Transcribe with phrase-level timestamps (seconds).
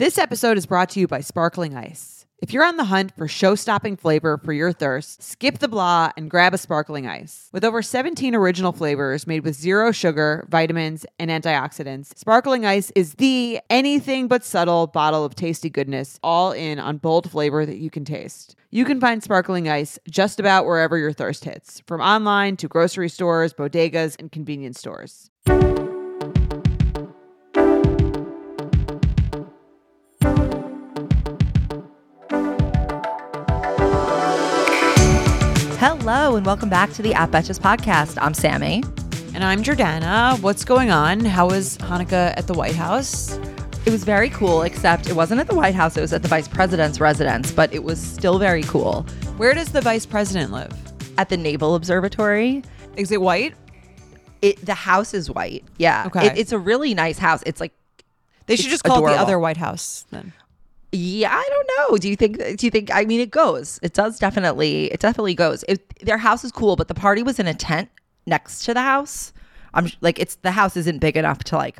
[0.00, 2.24] This episode is brought to you by Sparkling Ice.
[2.40, 6.10] If you're on the hunt for show stopping flavor for your thirst, skip the blah
[6.16, 7.50] and grab a sparkling ice.
[7.52, 13.16] With over 17 original flavors made with zero sugar, vitamins, and antioxidants, Sparkling Ice is
[13.16, 17.90] the anything but subtle bottle of tasty goodness, all in on bold flavor that you
[17.90, 18.56] can taste.
[18.70, 23.10] You can find Sparkling Ice just about wherever your thirst hits, from online to grocery
[23.10, 25.30] stores, bodegas, and convenience stores.
[35.80, 38.18] Hello, and welcome back to the App Betches podcast.
[38.20, 38.82] I'm Sami.
[39.32, 40.38] And I'm Jordana.
[40.42, 41.20] What's going on?
[41.20, 43.38] How was Hanukkah at the White House?
[43.86, 46.28] It was very cool, except it wasn't at the White House, it was at the
[46.28, 49.06] vice president's residence, but it was still very cool.
[49.38, 50.70] Where does the vice president live?
[51.16, 52.62] At the Naval Observatory.
[52.98, 53.54] Is it white?
[54.42, 55.64] It the house is white.
[55.78, 56.04] Yeah.
[56.08, 56.26] Okay.
[56.26, 57.42] It, it's a really nice house.
[57.46, 57.72] It's like
[58.44, 60.34] They should just call it the other White House then.
[60.92, 61.96] Yeah, I don't know.
[61.98, 62.38] Do you think?
[62.38, 62.90] Do you think?
[62.92, 63.78] I mean, it goes.
[63.82, 64.86] It does definitely.
[64.92, 65.64] It definitely goes.
[65.68, 67.88] It, their house is cool, but the party was in a tent
[68.26, 69.32] next to the house.
[69.72, 71.78] I'm like, it's the house isn't big enough to like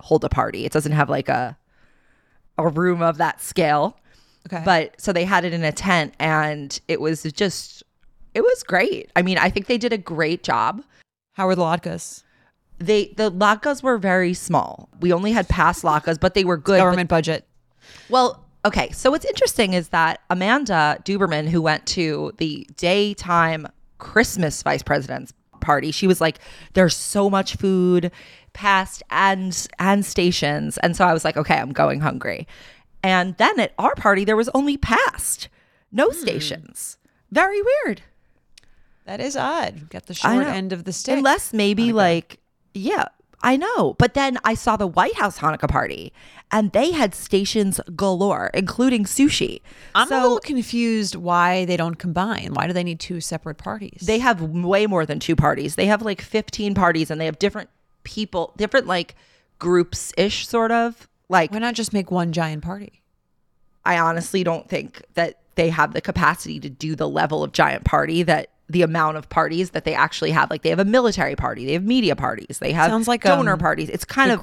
[0.00, 0.64] hold a party.
[0.64, 1.56] It doesn't have like a
[2.56, 3.98] a room of that scale.
[4.46, 4.62] Okay.
[4.64, 7.82] But so they had it in a tent, and it was just,
[8.34, 9.10] it was great.
[9.16, 10.84] I mean, I think they did a great job.
[11.32, 12.22] how were the latkes?
[12.78, 14.88] They the latkes were very small.
[15.00, 16.78] We only had passed latkes, but they were good.
[16.78, 17.46] but Government budget.
[18.08, 18.90] Well, okay.
[18.92, 23.66] So what's interesting is that Amanda Duberman, who went to the daytime
[23.98, 26.38] Christmas vice president's party, she was like,
[26.74, 28.10] "There's so much food,
[28.52, 32.46] passed and and stations," and so I was like, "Okay, I'm going hungry."
[33.02, 35.48] And then at our party, there was only passed,
[35.92, 36.16] no hmm.
[36.16, 36.96] stations.
[37.30, 38.02] Very weird.
[39.04, 39.90] That is odd.
[39.90, 41.18] Got the short end of the stick.
[41.18, 42.38] Unless maybe like,
[42.72, 43.06] yeah,
[43.44, 43.94] I know.
[43.98, 46.12] But then I saw the White House Hanukkah party
[46.50, 49.60] and they had stations galore, including sushi.
[49.94, 52.54] I'm so a little confused why they don't combine.
[52.54, 54.00] Why do they need two separate parties?
[54.06, 55.76] they have way more than two parties.
[55.76, 57.68] They have like 15 parties and they have different
[58.02, 59.14] people, different like
[59.58, 61.06] groups ish, sort of.
[61.28, 63.02] Like, Why not just make one giant party?
[63.84, 67.84] I honestly don't think that they have the capacity to do the level of giant
[67.84, 70.50] party that the amount of parties that they actually have.
[70.50, 73.52] Like, they have a military party, they have media parties, they have Sounds like, donor
[73.54, 73.88] um, parties.
[73.90, 74.40] It's kind of.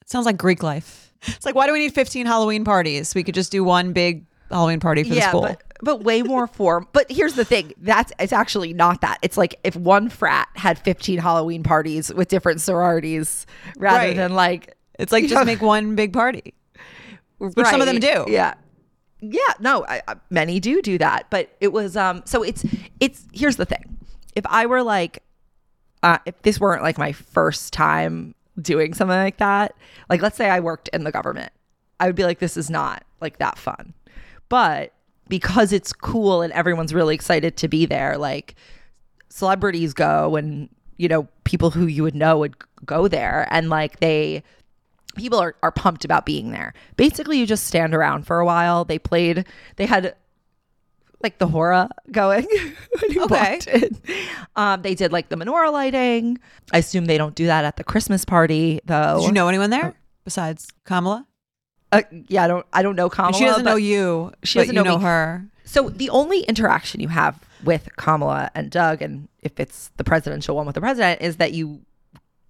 [0.00, 1.12] It sounds like Greek life.
[1.28, 3.14] It's like why do we need 15 Halloween parties?
[3.14, 5.42] We could just do one big Halloween party for the school.
[5.42, 6.86] but but way more form.
[6.92, 9.18] But here's the thing: that's it's actually not that.
[9.22, 13.46] It's like if one frat had 15 Halloween parties with different sororities,
[13.76, 14.16] rather Right.
[14.16, 16.54] than like it's like just make one big party.
[17.38, 18.26] Which some of them do.
[18.28, 18.54] Yeah.
[19.24, 22.64] Yeah, no, I, I- many do do that, but it was um so it's
[23.00, 23.96] it's here's the thing.
[24.34, 25.22] If I were like
[26.02, 29.74] uh if this weren't like my first time doing something like that,
[30.10, 31.52] like let's say I worked in the government,
[32.00, 33.94] I would be like this is not like that fun.
[34.48, 34.92] But
[35.28, 38.56] because it's cool and everyone's really excited to be there, like
[39.28, 40.68] celebrities go and
[40.98, 44.42] you know people who you would know would go there and like they
[45.16, 48.84] people are, are pumped about being there basically you just stand around for a while
[48.84, 49.44] they played
[49.76, 50.14] they had
[51.22, 52.46] like the hora going
[53.00, 53.60] when you Okay.
[54.56, 56.38] um they did like the menorah lighting
[56.72, 59.70] i assume they don't do that at the christmas party though Did you know anyone
[59.70, 61.26] there besides Kamala?
[61.92, 64.32] uh, yeah i don't i don't know Kamala, she doesn't know you.
[64.42, 65.04] she doesn't you know know me.
[65.04, 65.46] her.
[65.64, 70.54] So the only interaction you have with Kamala and Doug, and if it's the presidential
[70.56, 71.80] one with the president, is that you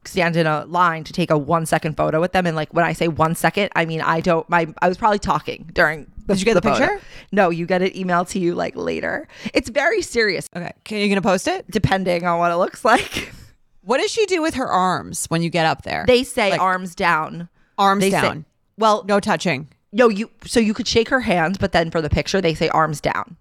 [0.05, 2.47] stand in a line to take a one second photo with them.
[2.47, 4.49] And like when I say one second, I mean I don't.
[4.49, 6.11] My I was probably talking during.
[6.27, 6.79] Did you get the photo.
[6.87, 7.01] picture?
[7.33, 9.27] No, you get it emailed to you like later.
[9.55, 10.73] It's very serious, Okay.
[10.85, 11.69] Can you gonna post it?
[11.71, 13.33] depending on what it looks like.
[13.85, 16.05] What does she do with her arms when you get up there?
[16.07, 17.49] They say Like, arms down.
[17.77, 18.45] arms They say- down.
[18.79, 19.67] well, no touching.
[19.91, 20.31] no, you.
[20.47, 23.37] So you could shake her hands, but then for the picture, they say arms down.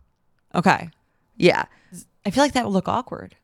[0.55, 0.89] Okay.
[1.37, 1.65] Yeah.
[2.25, 3.35] I feel like that would look awkward.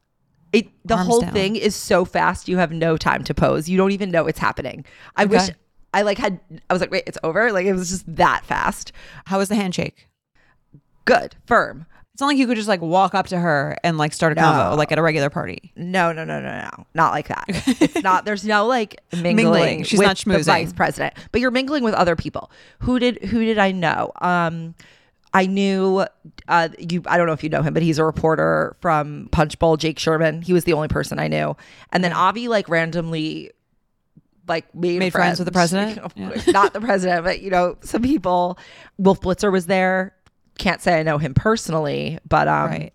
[0.54, 1.34] It the whole down.
[1.34, 3.68] thing is so fast you have no time to pose.
[3.68, 4.86] You don't even know it's happening.
[5.16, 5.50] I wish
[5.94, 7.52] I like had I was like, wait, it's over?
[7.52, 8.92] Like it was just that fast.
[9.26, 10.08] How was the handshake?
[11.06, 11.86] Good, firm.
[12.14, 14.36] It's not like you could just like walk up to her and like start a
[14.36, 14.42] No.
[14.42, 15.72] convo like at a regular party.
[15.76, 16.86] No, no, no, no, no.
[16.96, 17.44] Not like that.
[17.48, 19.36] it's not there's no like mingling.
[19.36, 19.84] Mingling.
[19.84, 20.46] She's not the schmoozing.
[20.46, 21.14] vice president.
[21.32, 22.50] But you're mingling with other people.
[22.80, 24.12] Who did who did I know?
[24.22, 24.74] Um
[25.38, 26.06] I knew
[26.48, 29.78] uh you I don't know if you know him, but he's a reporter from Punchbowl,
[29.78, 30.42] Jake Sherman.
[30.42, 31.56] He was the only person I knew.
[31.92, 33.52] And then Avi like randomly
[34.48, 36.00] like made, Made friends with the president?
[36.16, 36.42] Yeah.
[36.48, 38.58] Not the president, but you know, some people.
[38.98, 40.14] Wolf Blitzer was there.
[40.58, 42.94] Can't say I know him personally, but um Right.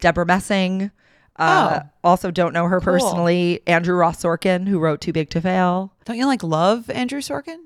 [0.00, 0.90] Debra Messing.
[1.36, 1.88] Uh, Oh.
[2.04, 2.92] also don't know her Cool.
[2.92, 3.60] personally.
[3.66, 5.92] Andrew Ross Sorkin, who wrote Too Big to Fail.
[6.04, 7.58] Don't you like love Andrew Sorkin?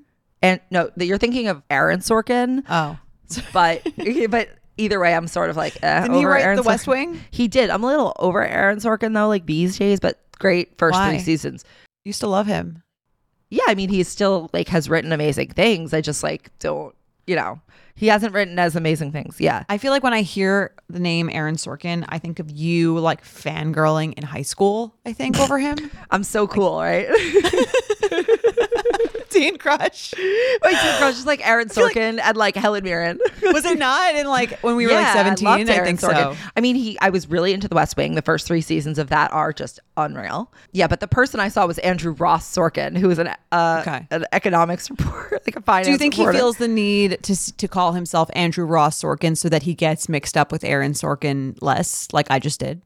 [0.43, 2.99] And no, that you're thinking of Aaron Sorkin, Oh.
[3.53, 3.87] But
[4.31, 7.21] but either way, I'm sort of like eh, Didn't he write Aaron The West Wing?
[7.31, 7.71] He did.
[7.71, 11.11] I'm a little over Aaron Sorkin though, like these days, but great first Why?
[11.11, 11.65] three seasons.
[12.05, 12.83] Used to love him.
[13.51, 15.95] Yeah, I mean, he's still like has written amazing things.
[15.95, 16.95] I just like don't,
[17.27, 17.61] you know,
[17.97, 19.41] he hasn't written as amazing things.
[19.41, 19.65] Yeah.
[19.69, 23.25] I feel like when I hear the name Aaron Sorkin, I think of you like
[23.25, 25.91] fangirling in high school, I think, over him.
[26.11, 27.09] I'm so cool, right?
[29.37, 30.15] Teen crush.
[30.63, 33.19] My teen crush is like Aaron Sorkin and like Helen Mirren.
[33.43, 35.45] Was it not in like when we were like Yeah, I 17?
[35.47, 36.35] loved I, think Sorkin.
[36.35, 36.37] so.
[36.57, 36.99] I mean, he.
[37.01, 38.15] I was really into The West Wing.
[38.15, 40.53] The first three seasons of that are just unreal.
[40.73, 44.07] Yeah, but the person I saw was Andrew Ross Sorkin, who was an uh, Okay.
[44.11, 45.87] an economics reporter, like a finance.
[45.87, 49.49] Do you think he feels the need to to call himself Andrew Ross Sorkin so
[49.49, 52.83] that he gets mixed up with Aaron Sorkin less, like I just did?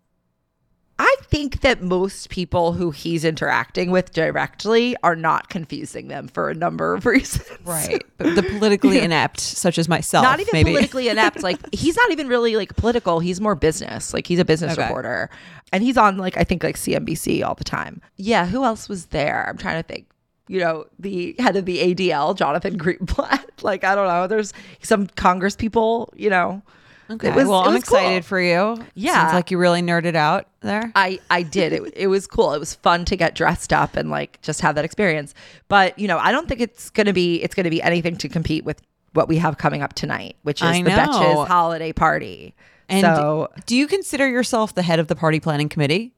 [1.03, 6.51] I think that most people who he's interacting with directly are not confusing them for
[6.51, 7.49] a number of reasons.
[7.65, 8.05] Right.
[8.19, 10.73] But the politically inept, such as myself, not even maybe.
[10.73, 11.43] politically inept.
[11.43, 13.19] Like he's not even really like political.
[13.21, 14.13] He's more business.
[14.13, 14.83] Like he's a business Okay.
[14.83, 15.31] reporter,
[15.73, 18.03] and he's on like I think like CNBC all the time.
[18.17, 19.49] Yeah, who else was there?
[19.49, 20.07] I'm trying to think.
[20.49, 23.45] You know, the head of the ADL, Jonathan Greenblatt.
[23.63, 24.27] like I don't know.
[24.27, 26.13] There's some Congress people.
[26.15, 26.63] You know.
[27.11, 27.29] Okay.
[27.29, 27.99] It was- well, I'm was cool.
[27.99, 28.79] excited for you.
[28.95, 29.25] Yeah.
[29.27, 30.93] Seems like you really nerded out there.
[30.95, 31.73] I I did.
[31.73, 32.53] It it was cool.
[32.55, 35.35] It was fun to get dressed up and like just have that experience.
[35.69, 38.65] But you know, I don't think it's gonna be it's gonna be anything to compete
[38.65, 38.81] with
[39.13, 40.97] what we have coming up tonight, which is I the know.
[40.97, 42.55] Betches holiday party.
[42.89, 46.13] And so do you consider yourself the head of the party planning committee?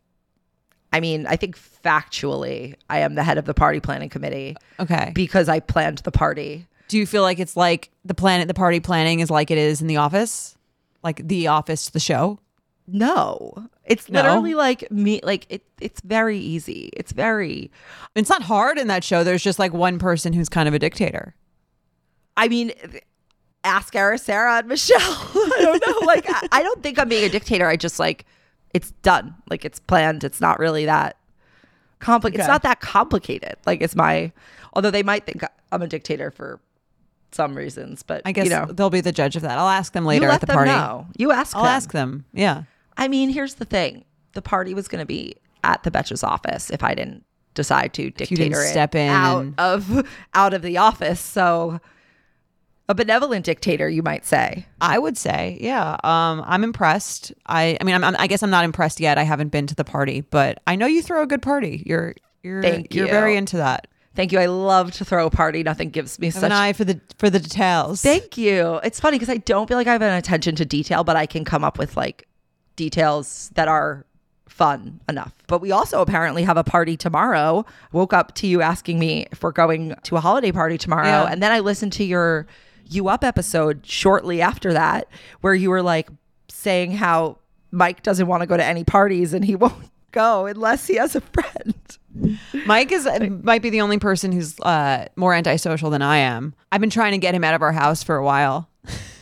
[0.93, 5.11] I mean, I think factually, I am the head of the party planning committee Okay.
[5.15, 6.67] because I planned the party.
[6.89, 9.81] Do you feel like it's like the planet, the party planning is like it is
[9.81, 10.55] in the office?
[11.03, 12.39] Like the office, the show?
[12.87, 14.21] No, it's No?
[14.23, 15.21] literally like me.
[15.23, 16.91] Like it, it's very easy.
[16.95, 17.71] It's very.
[18.15, 19.23] It's not hard in that show.
[19.25, 21.35] There's just like one person who's kind of a dictator.
[22.37, 22.73] I mean,
[23.63, 24.99] ask Ara Sarah and Michelle.
[25.01, 26.07] I don't know.
[26.07, 27.69] Like, I, I don't think I'm being a dictator.
[27.69, 28.25] I just like
[28.75, 29.35] it's done.
[29.49, 30.25] Like it's planned.
[30.25, 31.17] It's not really that
[32.01, 32.41] complicated.
[32.41, 33.57] It's not that complicated.
[33.65, 34.33] Like it's my.
[34.75, 36.59] Although they might think I'm a dictator for
[37.33, 39.59] some reasons, but I guess you know, they'll be the judge of that.
[39.59, 40.71] I'll ask them later you let at the them party.
[40.71, 41.07] know.
[41.17, 41.57] You ask.
[41.57, 41.73] I'll them.
[41.73, 42.25] ask them.
[42.33, 42.63] Yeah.
[42.97, 46.71] I mean, here's the thing: the party was going to be at the Betch's office
[46.71, 47.25] if I didn't
[47.55, 51.21] decide to dictator step in out and- of out of the office.
[51.21, 51.81] So,
[52.89, 54.67] a benevolent dictator, you might say.
[54.81, 55.97] I would say, yeah.
[56.05, 57.33] Um, I'm impressed.
[57.47, 59.19] I, I mean, I'm, I'm, I guess I'm not impressed yet.
[59.19, 61.83] I haven't been to the party, but I know you throw a good party.
[61.87, 63.13] You're, you're, Thank you're you.
[63.13, 63.87] very into that.
[64.15, 64.39] Thank you.
[64.39, 65.63] I love to throw a party.
[65.63, 66.45] Nothing gives me Have such.
[66.45, 68.03] an eye for the for the details.
[68.03, 68.81] Thank you.
[68.85, 71.27] It's funny because I don't feel like I have an attention to detail, but I
[71.27, 72.29] can come up with like
[72.77, 74.05] details that are
[74.49, 75.33] fun enough.
[75.47, 77.65] But we also apparently have a party tomorrow.
[77.93, 81.07] Woke up to you asking me if we're going to a holiday party tomorrow.
[81.07, 81.25] Yeah.
[81.25, 82.47] And then I listened to your
[82.87, 85.09] You Up episode shortly after that,
[85.41, 86.11] where you were like
[86.49, 87.39] saying how
[87.71, 91.17] Mike doesn't want to go to any parties and he won't go unless he has
[91.17, 91.75] a friend.
[92.67, 93.09] Mike is
[93.43, 96.55] might be the only person who's uh, more antisocial than I am.
[96.71, 98.69] I've been trying to get him out of our house for a while.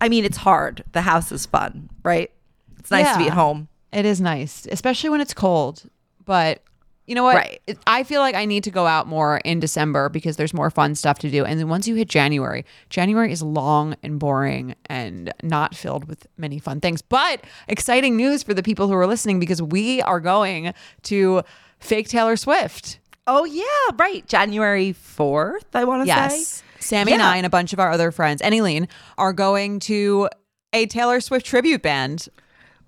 [0.01, 0.85] I mean, it's hard.
[0.93, 2.31] The house is fun, right?
[2.79, 3.69] It's nice to be at home.
[3.93, 5.85] It is nice, especially when it's cold.
[6.25, 6.63] But
[7.11, 7.35] you know what?
[7.35, 7.61] Right.
[7.89, 10.95] I feel like I need to go out more in December because there's more fun
[10.95, 11.45] stuff to do.
[11.45, 16.29] And then once you hit January, January is long and boring and not filled with
[16.39, 17.03] many fun things.
[17.03, 21.43] But exciting news for the people who are listening because we are going to
[21.81, 23.01] fake Taylor Swift.
[23.27, 23.65] Oh yeah,
[23.99, 24.25] right.
[24.29, 26.47] January fourth, I want to Yes.
[26.47, 26.65] say.
[26.79, 28.87] Sami and I and a bunch of our other friends, and Eileen,
[29.19, 30.29] are going to
[30.73, 32.29] a Taylor Swift tribute band.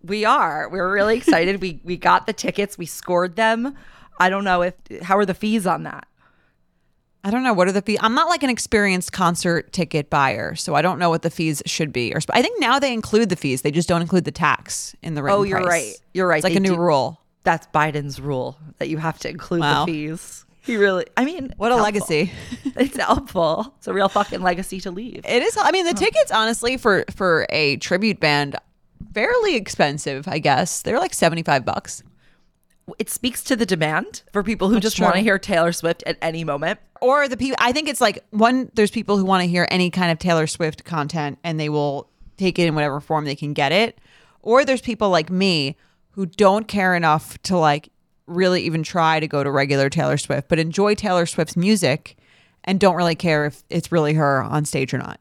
[0.05, 0.69] We are.
[0.71, 1.61] We're really excited.
[1.61, 2.79] we we got the tickets.
[2.79, 3.77] We scored them.
[4.23, 6.07] I don't know if how are the fees on that.
[7.25, 7.99] I don't know what are the fees.
[8.01, 11.63] I'm not like an experienced concert ticket buyer, so I don't know what the fees
[11.67, 12.13] should be.
[12.13, 14.97] Or sp- I think now they include the fees; they just don't include the tax
[15.03, 15.69] in the Oh, you're price.
[15.69, 15.95] right.
[16.15, 16.39] You're right.
[16.39, 17.21] It's like They a new do- rule.
[17.45, 19.85] That's Biden's rule that you have to include Wow.
[19.85, 20.45] the fees.
[20.63, 21.07] He really.
[21.17, 22.33] I mean, What a it's legacy!
[22.77, 23.75] it's helpful.
[23.79, 25.23] It's a real fucking legacy to leave.
[25.25, 25.57] It is.
[25.57, 28.57] I mean, the tickets, honestly, for for a tribute band,
[29.15, 30.27] fairly expensive.
[30.29, 32.03] I guess they're like seventy five bucks.
[32.99, 36.03] It speaks to the demand for people who That's just want to hear Taylor Swift
[36.07, 36.81] at any moment.
[37.01, 39.91] or the people i think it's like one there's people who want to hear any
[39.91, 43.53] kind of taylor swift content and they will take it in whatever form they can
[43.53, 43.99] get it.
[44.41, 45.77] Or there's people like me
[46.13, 47.89] who don't care enough to like
[48.27, 52.17] really even try to go to regular taylor swift but enjoy taylor swift's music
[52.65, 55.21] and don't really care if it's really her on stage or not.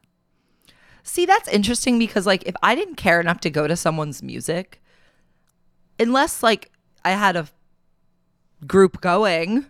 [1.04, 4.80] See, that's interesting because like if I didn't care enough to go to someone's music,
[5.98, 6.70] unless like
[7.04, 7.46] I had a
[8.66, 9.66] group going,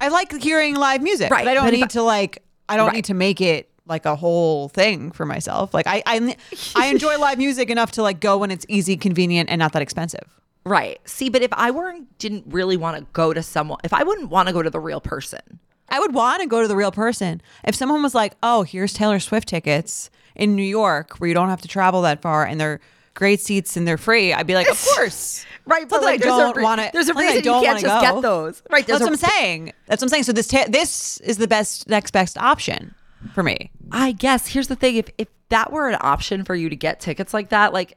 [0.00, 2.76] i like hearing live music Right, but i don't but need I- to like i
[2.76, 2.96] don't Right.
[2.96, 5.74] need to make it like a whole thing for myself.
[5.74, 6.36] Like I I
[6.74, 9.82] I enjoy live music enough to like go when it's easy, convenient, and not that
[9.82, 10.40] expensive.
[10.64, 10.98] Right.
[11.04, 14.30] See, but if I weren't didn't really want to go to someone, if I wouldn't
[14.30, 15.60] want to go to the real person,
[15.90, 17.42] I would want to go to the real person.
[17.62, 21.50] If someone was like, "Oh, here's Taylor Swift tickets in New York where you don't
[21.50, 22.80] have to travel that far and they're
[23.14, 25.88] great seats and they're free," I'd be like, "Of course." right?
[25.88, 26.90] But like, I don't want to.
[26.92, 28.14] There's a like, I reason don't you can't just go.
[28.14, 28.62] get those.
[28.70, 28.86] Right.
[28.86, 29.72] That's a, what I'm saying.
[29.86, 30.24] That's what I'm saying.
[30.24, 32.94] So this ta- this is the best next best option
[33.34, 33.70] for me.
[33.90, 37.00] I guess here's the thing: if if that were an option for you to get
[37.00, 37.96] tickets like that, like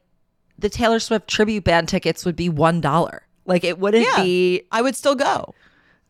[0.59, 3.23] the Taylor Swift tribute band tickets would be one dollar.
[3.45, 5.53] Like it wouldn't Yeah, be I would still go.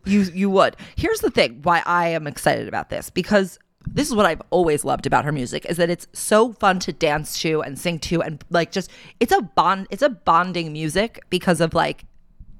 [0.05, 0.75] You you would.
[0.95, 3.59] Here's the thing why I am excited about this because
[3.93, 6.93] this is what I've always loved about her music is that it's so fun to
[6.93, 11.21] dance to and sing to and like just it's a bond it's a bonding music
[11.29, 12.05] because of like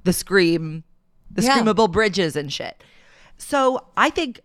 [0.03, 0.83] the scream
[1.31, 1.57] the Yeah.
[1.59, 2.83] screamable bridges and shit.
[3.37, 4.39] So I think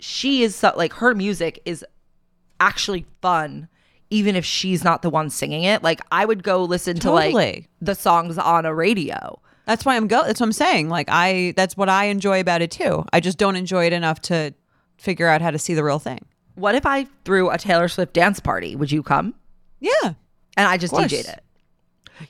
[0.00, 1.84] she is so like her music is
[2.60, 3.68] actually fun
[4.10, 5.82] even if she's not the one singing it.
[5.82, 9.40] Like I would go listen to like the songs on a radio.
[9.64, 10.22] That's why I'm go.
[10.24, 10.88] That's what I'm saying.
[10.90, 13.04] Like I, that's what I enjoy about it too.
[13.12, 14.52] I just don't enjoy it enough to
[15.02, 16.20] figure out how to see the real thing.
[16.54, 18.76] What if I threw a Taylor Swift dance party?
[18.76, 19.34] Would you come?
[19.80, 20.14] Yeah,
[20.56, 20.92] And I just.
[20.94, 21.42] DJ'd it.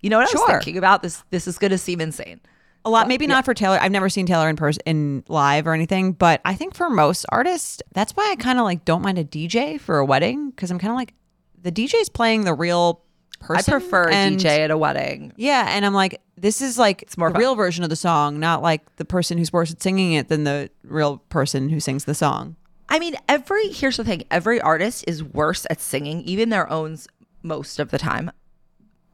[0.01, 0.49] You know what I was Sure.
[0.49, 1.03] thinking about?
[1.03, 2.41] This this is gonna seem insane.
[2.85, 3.07] a lot.
[3.09, 3.79] Maybe not for Taylor.
[3.81, 6.13] I've never seen Taylor in person, in live or anything.
[6.13, 9.25] But I think for most artists, that's why I kind of like don't mind a
[9.25, 11.15] DJ for a wedding because I'm kind of like
[11.61, 13.03] the DJ's playing the real
[13.41, 13.73] person.
[13.75, 15.33] I prefer a and- DJ at a wedding.
[15.37, 17.41] Yeah, and I'm like, this is like it's more the fun.
[17.41, 20.45] real version of the song, not like the person who's worse at singing it than
[20.45, 22.57] the real person who sings the song.
[22.89, 26.99] I mean, every here's the thing: every artist is worse at singing, even their own
[27.43, 28.31] most of the time,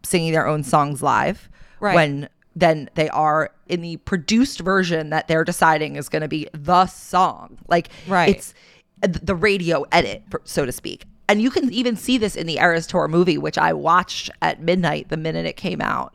[0.02, 1.48] singing their own songs live.
[1.80, 1.94] Right.
[1.94, 6.48] When than they are in the produced version that they're deciding is going to be
[6.52, 7.56] the song.
[7.68, 8.30] Like, Right.
[8.34, 8.52] it's
[9.00, 11.04] the radio edit, so to speak.
[11.28, 14.60] And you can even see this in the Eras Tour movie, which I watched at
[14.60, 16.12] midnight the minute it came out.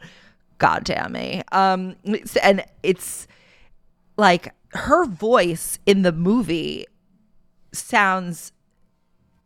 [0.58, 1.44] God damn me.
[1.54, 1.96] Um,
[2.42, 3.26] and it's
[4.18, 6.88] like her voice in the movie
[7.74, 8.52] sounds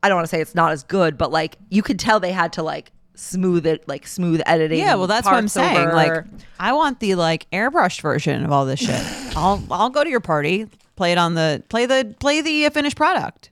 [0.04, 2.32] I don't want to say it's not as good, but like you could tell they
[2.32, 4.78] had to like smooth it, like smooth editing.
[4.80, 5.76] Yeah, well, that's what I'm saying.
[5.88, 5.94] over.
[5.94, 6.24] Like,
[6.60, 9.02] I want the like airbrushed version of all this shit.
[9.36, 12.70] I'll I'll go to your party, play it on the play the play the uh,
[12.70, 13.50] finished product.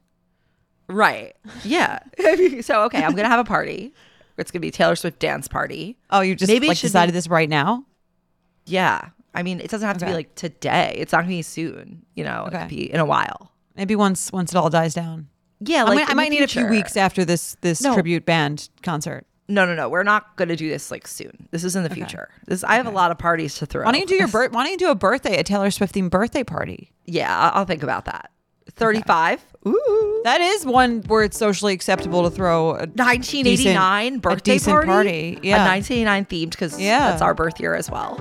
[0.87, 1.99] right, yeah.
[2.61, 3.91] so okay, I'm gonna have a party.
[4.37, 5.97] It's gonna be Taylor Swift dance party.
[6.11, 7.85] Oh, you just Maybe it like decided be- this right now?
[8.67, 10.95] Yeah, I mean, it doesn't have to be like today.
[10.97, 12.05] It's not gonna be soon.
[12.15, 12.59] You know, it Okay.
[12.59, 13.51] could be in a while.
[13.75, 15.27] Maybe once once it all dies down.
[15.59, 17.93] Yeah, I like might, I might need a few weeks after this this No.
[17.93, 19.25] tribute band concert.
[19.47, 19.89] No, no, no.
[19.89, 21.47] We're not gonna do this like soon.
[21.51, 22.29] This is in the future.
[22.47, 23.85] This I have a lot of parties to throw.
[23.85, 24.51] Why don't you do your birth?
[24.51, 26.91] Why don't you do a birthday, a Taylor Swift themed birthday party?
[27.05, 28.31] Yeah, I- I'll think about that.
[28.71, 29.41] Thirty-five.
[29.67, 30.21] Ooh.
[30.23, 34.87] That is one where it's socially acceptable to throw a 1989 birthday a decent party.
[34.87, 35.39] party.
[35.47, 35.63] Yeah.
[35.63, 37.11] A 1989 themed because Yeah.
[37.11, 38.15] that's our birth year as well.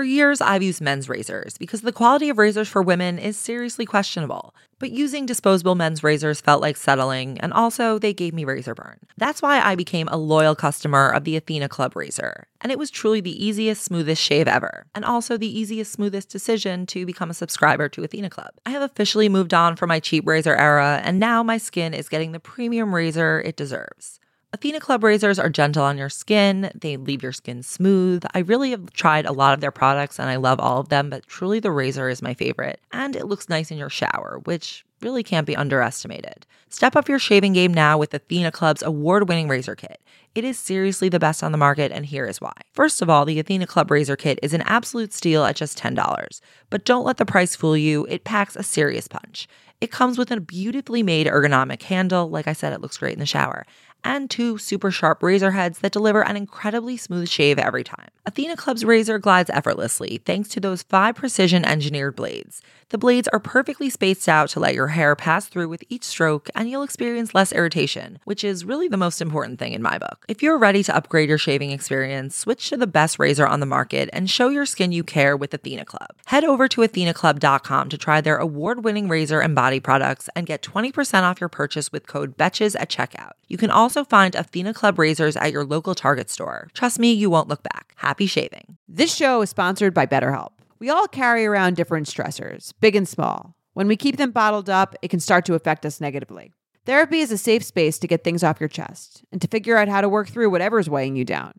[0.00, 3.84] For years, I've used men's razors because the quality of razors for women is seriously
[3.84, 4.54] questionable.
[4.78, 8.98] But using disposable men's razors felt like settling, and also they gave me razor burn.
[9.18, 12.46] That's why I became a loyal customer of the Athena Club razor.
[12.62, 16.86] And it was truly the easiest, smoothest shave ever, and also the easiest, smoothest decision
[16.86, 18.52] to become a subscriber to Athena Club.
[18.64, 22.08] I have officially moved on from my cheap razor era, and now my skin is
[22.08, 24.19] getting the premium razor it deserves.
[24.52, 26.72] Athena Club razors are gentle on your skin.
[26.74, 28.24] They leave your skin smooth.
[28.34, 31.08] I really have tried a lot of their products and I love all of them,
[31.08, 32.80] but truly the razor is my favorite.
[32.90, 36.46] And it looks nice in your shower, which really can't be underestimated.
[36.68, 40.00] Step up your shaving game now with Athena Club's award winning razor kit.
[40.34, 42.52] It is seriously the best on the market, and here is why.
[42.72, 46.40] First of all, the Athena Club razor kit is an absolute steal at just $10.
[46.70, 49.48] But don't let the price fool you, it packs a serious punch.
[49.80, 52.28] It comes with a beautifully made ergonomic handle.
[52.28, 53.66] Like I said, it looks great in the shower.
[54.02, 58.08] And two super sharp razor heads that deliver an incredibly smooth shave every time.
[58.26, 62.62] Athena Club's razor glides effortlessly thanks to those five precision engineered blades.
[62.90, 66.50] The blades are perfectly spaced out to let your hair pass through with each stroke,
[66.56, 70.24] and you'll experience less irritation, which is really the most important thing in my book.
[70.26, 73.66] If you're ready to upgrade your shaving experience, switch to the best razor on the
[73.66, 76.10] market and show your skin you care with Athena Club.
[76.26, 80.60] Head over to athenaclub.com to try their award winning razor and body products and get
[80.60, 83.34] 20% off your purchase with code BETCHES at checkout.
[83.46, 86.66] You can also find Athena Club razors at your local Target store.
[86.74, 87.94] Trust me, you won't look back.
[87.94, 88.78] Happy shaving.
[88.88, 90.50] This show is sponsored by BetterHelp.
[90.80, 93.54] We all carry around different stressors, big and small.
[93.74, 96.54] When we keep them bottled up, it can start to affect us negatively.
[96.86, 99.88] Therapy is a safe space to get things off your chest and to figure out
[99.88, 101.52] how to work through whatever's weighing you down.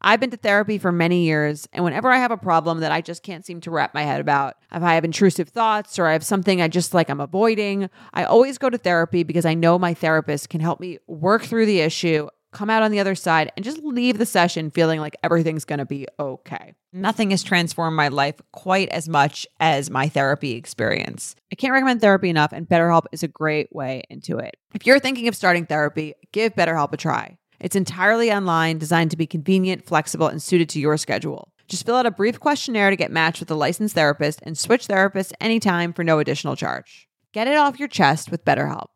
[0.00, 3.00] I've been to therapy for many years, and whenever I have a problem that I
[3.00, 6.12] just can't seem to wrap my head about, if I have intrusive thoughts or I
[6.12, 9.76] have something I just like I'm avoiding, I always go to therapy because I know
[9.76, 13.52] my therapist can help me work through the issue, come out on the other side,
[13.54, 16.72] and just leave the session feeling like everything's going to be okay.
[16.90, 21.36] Nothing has transformed my life quite as much as my therapy experience.
[21.52, 24.56] I can't recommend therapy enough, and BetterHelp is a great way into it.
[24.74, 27.36] If you're thinking of starting therapy, give BetterHelp a try.
[27.60, 31.52] It's entirely online, designed to be convenient, flexible, and suited to your schedule.
[31.68, 34.88] Just fill out a brief questionnaire to get matched with a licensed therapist and switch
[34.88, 37.06] therapists anytime for no additional charge.
[37.32, 38.86] Get it off your chest with BetterHelp.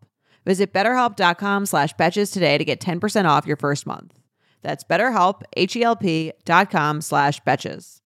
[0.45, 4.15] Visit betterhelp.com slash betches today to get 10% off your first month.
[4.63, 8.01] That's betterhelp, H-E-L-P dot com slash betches.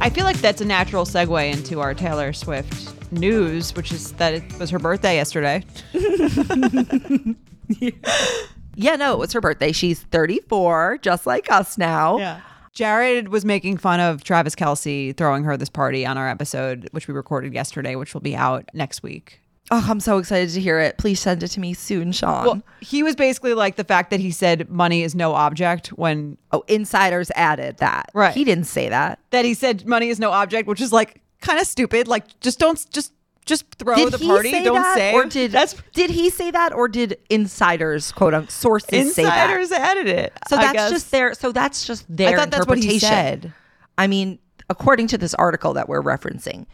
[0.00, 4.34] I feel like that's a natural segue into our Taylor Swift news, which is that
[4.34, 5.64] it was her birthday yesterday.
[8.78, 9.72] Yeah, no, it was her birthday.
[9.72, 12.18] She's 34, just like us now.
[12.18, 12.40] Yeah.
[12.76, 17.08] Jared was making fun of Travis Kelce throwing her this party on our episode, which
[17.08, 19.40] we recorded yesterday, which will be out next week.
[19.70, 20.98] Oh, I'm so excited to hear it.
[20.98, 22.44] Please send it to me soon, Sean.
[22.44, 26.36] Well, he was basically like the fact that he said money is no object when
[26.52, 28.10] oh, insiders added that.
[28.12, 28.34] Right.
[28.34, 29.20] He didn't say that.
[29.30, 32.06] that he said money is no object, which is like kind of stupid.
[32.08, 33.14] Like just don't just
[33.46, 34.50] just throw Did the party.
[34.64, 38.50] don't that, say or did that's did he say that, or did insiders, quote unquote,
[38.50, 39.50] sources say that?
[39.50, 40.32] insiders added it.
[40.48, 41.32] So that's just their.
[41.34, 43.54] So that's just their I thought that's what he said.
[43.96, 46.66] I mean, according to this article that we're referencing,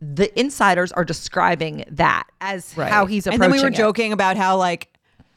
[0.00, 3.42] the insiders are describing that as how he's approaching.
[3.42, 3.44] It.
[3.44, 3.74] And then we were it.
[3.74, 4.92] joking about how like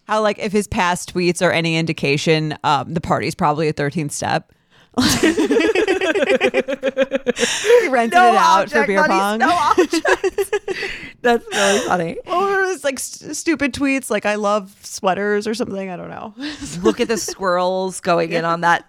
[0.08, 4.12] how like if his past tweets are any indication, um, the party's probably a thirteenth
[4.12, 4.52] step.
[6.14, 9.40] he rented No it out for beer pong.
[9.40, 9.74] No.
[11.22, 12.18] That's really funny.
[12.26, 15.90] What were his like st- stupid tweets like I love sweaters or something?
[15.90, 16.34] I don't know.
[16.82, 18.86] Look at the squirrels going in on that.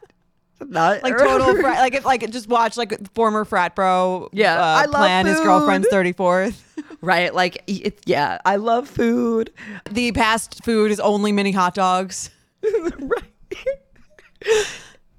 [0.60, 1.02] nut.
[1.02, 4.84] like total frat, like if like just watch like former frat bro Yeah, uh, I
[4.84, 6.54] love plan his girlfriend's 34th.
[7.00, 7.34] right?
[7.34, 9.50] Like, it, yeah, I love food.
[9.90, 12.30] The passed food is only mini hot dogs.
[12.62, 13.24] right.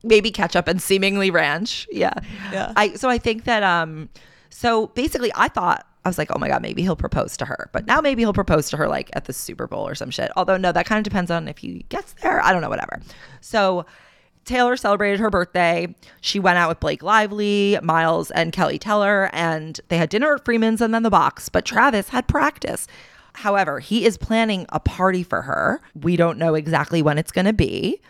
[0.03, 1.87] Maybe ketchup and seemingly ranch.
[1.91, 2.13] Yeah.
[2.51, 2.73] Yeah.
[2.75, 4.09] I so I think that um
[4.49, 7.69] so basically I thought I was like, oh my God, maybe he'll propose to her.
[7.71, 10.31] But now maybe he'll propose to her like at the Super Bowl or some shit.
[10.35, 12.43] Although no, that kind of depends on if he gets there.
[12.43, 13.01] I don't know, whatever.
[13.39, 13.85] So
[14.45, 15.93] Taylor celebrated her birthday.
[16.21, 20.43] She went out with Blake Lively, Miles, and Keleigh Teller, and they had dinner at
[20.43, 21.47] Freeman's and then the box.
[21.47, 22.87] But Travis had practice.
[23.35, 25.81] However, he is planning a party for her.
[25.95, 28.01] We don't know exactly when it's going to be.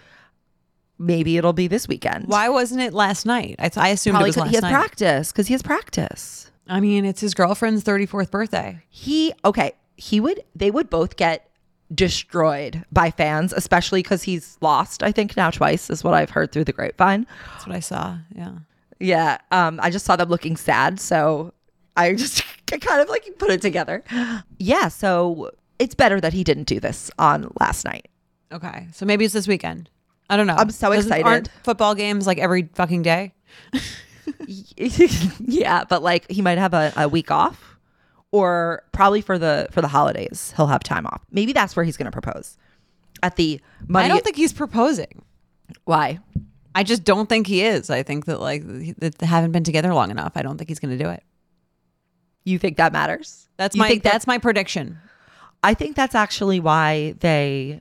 [1.04, 2.28] Maybe it'll be this weekend.
[2.28, 3.56] Why wasn't it last night?
[3.60, 4.72] I, I assumed Probably it was last he has night.
[4.72, 6.50] practice because he has practice.
[6.68, 8.82] I mean, it's his girlfriend's 34th birthday.
[8.90, 9.74] He okay.
[9.98, 10.44] He would.
[10.56, 11.50] They would both get
[11.94, 15.04] destroyed by fans, especially because he's lost.
[15.04, 17.28] I think now twice is what I've heard through the grapevine.
[17.52, 18.18] That's what I saw.
[18.36, 18.54] Yeah.
[19.00, 19.38] Yeah.
[19.52, 19.80] Um.
[19.84, 21.54] I just saw them looking sad, so
[21.98, 24.04] I just kind of like put it together.
[24.58, 24.88] Yeah.
[24.88, 28.08] So it's better that he didn't do this on last night.
[28.52, 28.88] Okay.
[28.94, 29.90] So maybe it's this weekend.
[30.34, 30.56] I don't know.
[30.56, 31.26] I'm so Doesn't- excited.
[31.26, 33.34] Aren't football games like every fucking day?
[35.40, 37.78] yeah, but like he might have a, a week off,
[38.32, 41.22] or probably for the for the holidays he'll have time off.
[41.32, 42.58] Maybe that's where he's going to propose
[43.22, 44.06] at the money.
[44.06, 45.24] I don't think he's proposing.
[45.86, 46.20] why.
[46.76, 47.90] I just don't think he is.
[47.92, 48.64] I think that like
[48.98, 50.32] that they haven't been together long enough.
[50.36, 51.24] I don't think he's going to do it.
[52.46, 53.48] You think that matters?
[53.58, 54.98] That's You my think that- that's my prediction.
[55.66, 57.80] I think that's actually why they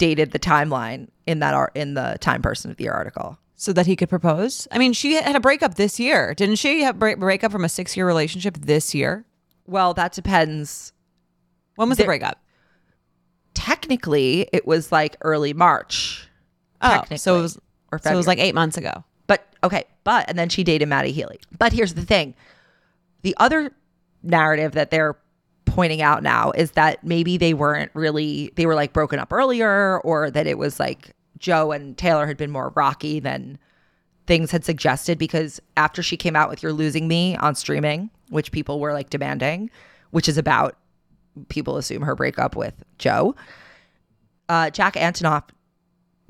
[0.00, 3.38] backdated the timeline in that art in the Time Person of the Year article.
[3.56, 4.66] So that he could propose.
[4.70, 6.80] I mean, she had a breakup this year, didn't she?
[6.82, 9.26] Have break break up from a six year relationship this year.
[9.66, 10.94] Well, that depends.
[11.76, 12.42] When was the breakup?
[13.52, 16.26] Technically, it was like early March.
[16.80, 17.58] Oh, technically, so it was
[17.92, 19.04] or so it was like eight months ago.
[19.26, 21.38] But okay, but and then she dated Matty Healy.
[21.58, 22.34] But here's the thing.
[23.20, 23.72] The other
[24.22, 25.18] narrative that they're
[25.70, 30.00] pointing out now is that maybe they weren't really they were like broken up earlier
[30.00, 33.56] or that it was like Joe and Taylor had been more rocky than
[34.26, 38.50] things had suggested because after she came out with You're Losing Me on streaming, which
[38.50, 39.70] people were like demanding,
[40.10, 40.76] which is about
[41.48, 43.36] people assume her breakup with Joe.
[44.48, 45.44] Uh, Jack Antonoff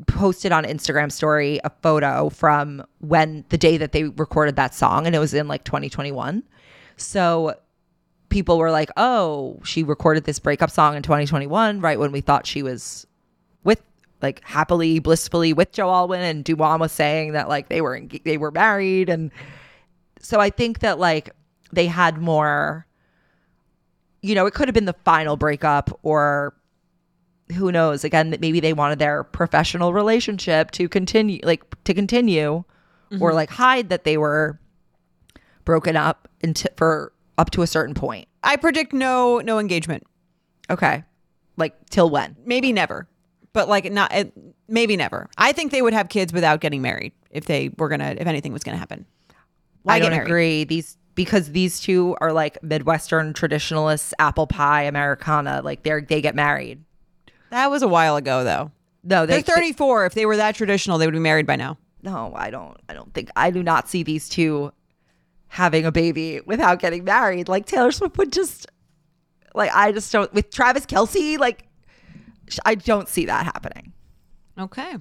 [0.07, 5.07] posted on Instagram story a photo from when the day that they recorded that song
[5.07, 6.43] and it was in like 2021.
[6.97, 7.55] So
[8.31, 12.47] people were like, "Oh, she recorded this breakup song in 2021 right when we thought
[12.47, 13.07] she was
[13.63, 13.83] with
[14.23, 18.25] like happily blissfully with Joe Alwyn and Deuxmoi was saying that like they were enga-
[18.25, 19.31] they were married and
[20.21, 21.31] so I think that like
[21.73, 22.87] they had more
[24.23, 26.55] you know, it could have been the final breakup or
[27.55, 28.05] who knows?
[28.05, 32.65] Again, that maybe they wanted their professional relationship to continue, like to continue,
[33.13, 33.35] or mm-hmm.
[33.35, 34.59] like hide that they were
[35.65, 38.29] broken up into for up to a certain point.
[38.43, 40.05] I predict no no engagement.
[40.69, 41.05] Okay,
[41.57, 42.37] like till when?
[42.45, 43.09] Maybe never.
[43.53, 44.25] But like not uh,
[44.69, 45.29] maybe never.
[45.37, 48.53] I think they would have kids without getting married if they were gonna if anything
[48.53, 49.07] was gonna happen.
[49.83, 50.27] Why I don't married?
[50.27, 50.65] agree.
[50.65, 55.61] These because these two are like Midwestern traditionalists, apple pie Americana.
[55.65, 56.85] Like they're they get married.
[57.51, 58.71] That was a while ago though.
[59.03, 60.07] No, They're they, 34.
[60.07, 61.79] If they were that traditional, they would be married by now.
[62.03, 62.77] no, I don't.
[62.89, 63.31] I don't think.
[63.35, 64.73] I do not see these two
[65.51, 67.49] having a baby without getting married.
[67.49, 68.67] Like Taylor Swift would just.
[69.55, 71.39] Like I just don't with Travis Kelce.
[71.39, 71.67] Like
[72.65, 73.93] I don't see that happening.
[74.59, 74.97] Okay.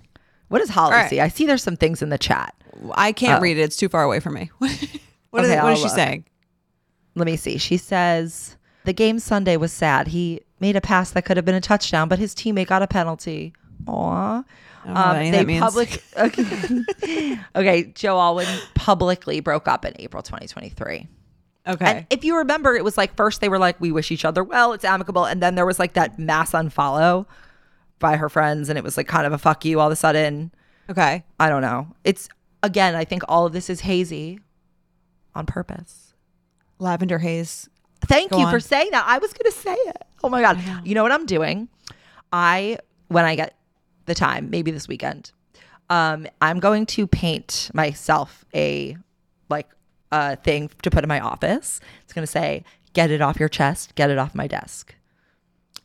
[0.48, 1.10] What does Holly right.
[1.10, 1.20] see?
[1.22, 2.56] I see there's some things in the chat.
[2.96, 3.42] I can't Oh.
[3.42, 3.62] read it.
[3.62, 4.50] It's too far away from me.
[4.58, 5.94] what is, Okay, what is she look.
[5.94, 6.26] saying?
[7.16, 7.58] Let me see.
[7.60, 10.08] She says the game Sunday was sad.
[10.08, 12.88] He made a pass that could have been a touchdown, but his teammate got a
[12.88, 13.54] penalty.
[13.88, 14.44] Aw.
[14.86, 17.40] Know any of they public okay.
[17.56, 21.08] okay, Joe Alwyn publicly broke up in April 2023.
[21.68, 21.86] Okay.
[21.86, 24.44] And if you remember, it was like first they were like, "We wish each other
[24.44, 27.26] well, it's amicable," and then there was like that mass unfollow
[28.00, 29.96] by her friends, and it was like kind of a fuck you all of a
[29.96, 30.52] sudden.
[30.90, 31.24] okay.
[31.40, 31.94] I don't know.
[32.04, 32.30] It's
[32.64, 34.40] again, I think all of this is hazy
[35.36, 36.14] on purpose.
[36.80, 37.70] Lavender haze.
[38.06, 38.52] Thank Go you on.
[38.52, 39.04] for saying that.
[39.06, 39.98] I was going to say it.
[40.24, 40.62] Oh my god.
[40.86, 41.68] You know what I'm doing?
[42.32, 42.78] I
[43.10, 43.56] when I get
[44.10, 45.32] the time, maybe this weekend,
[45.90, 48.98] um, I'm going to paint myself a
[49.50, 49.70] like
[50.12, 51.80] a thing to put in my office.
[52.04, 53.96] It's going to say, "Get it off your chest.
[53.96, 54.96] Get it off my desk."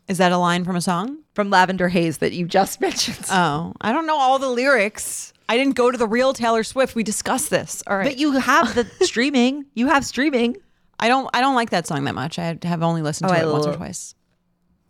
[0.08, 1.18] Is that a line from a song?
[1.34, 3.24] From Lavender Haze that you just mentioned.
[3.30, 5.32] Oh, I don't know all the lyrics.
[5.48, 6.94] I didn't go to the real Taylor Swift.
[6.94, 7.82] We discussed this.
[7.86, 8.04] All right.
[8.04, 9.66] but you have the streaming.
[9.74, 10.56] You have streaming.
[11.00, 11.28] I don't.
[11.34, 12.38] I don't like that song that much.
[12.38, 14.14] I have only listened to Oh, it once or twice.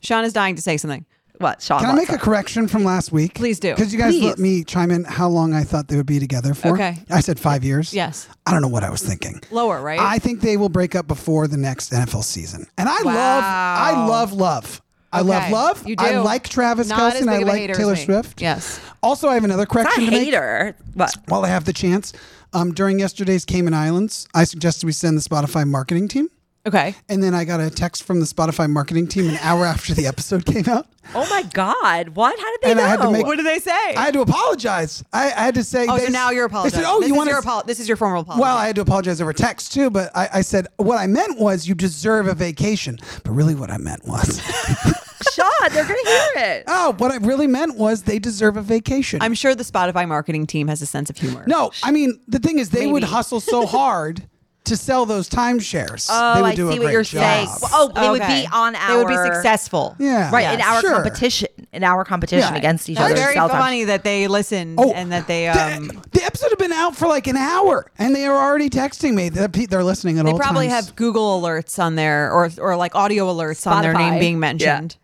[0.00, 1.06] Sean is dying to say something.
[1.38, 1.80] What, Sean?
[1.80, 3.34] Can I make a correction from last week?
[3.34, 3.74] Please do.
[3.74, 4.24] Because you guys Please.
[4.24, 6.74] let me chime in how long I thought they would be together for.
[6.74, 6.98] Okay.
[7.10, 7.92] I said five years.
[7.92, 8.28] Yes.
[8.46, 9.40] I don't know what I was thinking.
[9.50, 9.98] Lower, right?
[9.98, 12.66] I think they will break up before the next NFL season.
[12.78, 14.08] And I love, I Wow.
[14.08, 14.80] love love.
[15.12, 15.52] I love Okay.
[15.52, 15.86] love.
[15.88, 16.04] You do.
[16.04, 17.96] I like Travis Not Kelce as I big of a like Taylor.
[17.96, 18.40] Swift.
[18.40, 18.80] Yes.
[19.02, 20.76] Also, I have another Not correction to make hater.
[20.94, 21.14] What?
[21.28, 22.12] while I have the chance.
[22.52, 26.28] Um, during yesterday's Cayman Islands, I suggested we send the Spotify marketing team.
[26.66, 26.94] Okay.
[27.10, 30.06] And then I got a text from the Spotify marketing team an hour after the
[30.06, 30.86] episode came out.
[31.14, 32.10] Oh my God!
[32.10, 32.38] What?
[32.38, 32.84] How did they And know?
[32.84, 33.70] I had to make- What did they say?
[33.94, 35.04] I had to apologize.
[35.12, 35.86] I, I had to say.
[35.86, 36.80] oh, so now you're apologizing.
[36.82, 38.40] said, "Oh, this you want your to?" This is your formal apology.
[38.40, 41.38] Well, I had to apologize over text too, but I, I said what I meant
[41.38, 42.98] was you deserve a vacation.
[43.22, 44.40] But really, what I meant was,
[45.34, 46.64] Sean, they're gonna hear it.
[46.68, 49.20] oh, what I really meant was they deserve a vacation.
[49.20, 51.44] I'm sure the Spotify marketing team has a sense of humor.
[51.46, 54.26] no, I mean the thing is they would hustle so hard
[54.64, 56.08] to sell those timeshares.
[56.10, 57.22] Oh, they would I do see a what great you're job.
[57.22, 57.48] saying.
[57.72, 58.42] Oh, they would Okay.
[58.42, 58.88] be on our.
[58.88, 59.94] They would be successful.
[59.98, 60.92] Yeah, Right in our sure.
[60.94, 62.58] competition, in our competition Yeah.
[62.58, 63.20] against each That's other.
[63.20, 63.60] very sell time.
[63.60, 66.96] funny that they listened Oh, and that they the- um the, episode had been out
[66.96, 69.28] for like an hour, and they are already texting me.
[69.28, 70.86] They're, they're listening at they all probably times.
[70.86, 74.96] have Google alerts on there or or like audio alerts on their name being mentioned.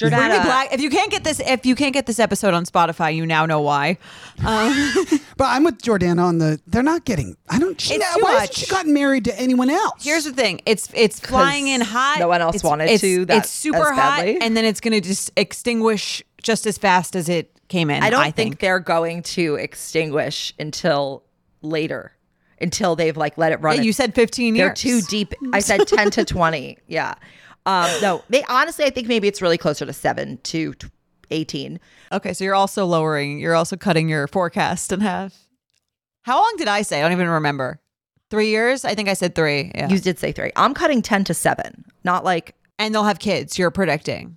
[0.00, 0.72] We're Jordana, black.
[0.72, 3.46] If you can't get this, if you can't get this episode on Spotify, you now
[3.46, 3.98] know why.
[4.44, 4.72] Um,
[5.38, 6.58] But I'm with Jordana on the.
[6.66, 7.36] They're not getting.
[7.50, 7.78] I don't.
[7.80, 8.40] She, It's too why much.
[8.40, 10.02] hasn't she gotten married to anyone else?
[10.04, 12.16] here's the thing: it's it's flying in hot.
[12.18, 14.80] no one else It's- wanted it's, to that it's super as hot, and then it's
[14.80, 18.02] going to just extinguish just as fast as it came in.
[18.02, 18.60] I don't I think.
[18.60, 21.22] they're going to extinguish until
[21.60, 22.12] later,
[22.60, 23.76] until they've like let it run.
[23.76, 24.78] Yeah, you said 15 they're years.
[24.80, 25.34] too deep.
[25.52, 26.78] I said ten to twenty.
[26.86, 27.14] Yeah.
[27.66, 30.88] Um, no, may, honestly, I think maybe it's really closer to seven to t-
[31.30, 31.80] eighteen.
[32.12, 33.38] Okay, so you're also lowering.
[33.40, 35.36] You're also cutting your forecast in half.
[36.22, 37.00] How long did I say?
[37.00, 37.80] I don't even remember.
[38.30, 38.84] Three years?
[38.84, 39.70] I think I said three.
[39.74, 39.88] Yeah.
[39.88, 40.50] You did say three.
[40.56, 41.84] I'm cutting ten to seven.
[42.04, 43.58] Not like and they'll have kids.
[43.58, 44.36] You're predicting.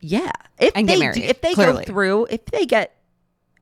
[0.00, 0.32] Yeah.
[0.58, 1.84] If And get they married, do, if they clearly.
[1.84, 2.96] go through, if they get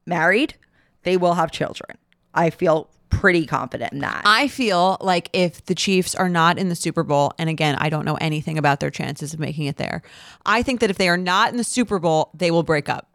[0.07, 0.55] married,
[1.03, 1.99] they will have children.
[2.35, 4.23] I feel pretty confident in that.
[4.25, 7.89] I feel like if the Chiefs are not in the Super Bowl, and again, I
[7.89, 10.03] don't know anything about their chances of making it there.
[10.47, 13.09] I think that if they are not in the Super Bowl, they will break up.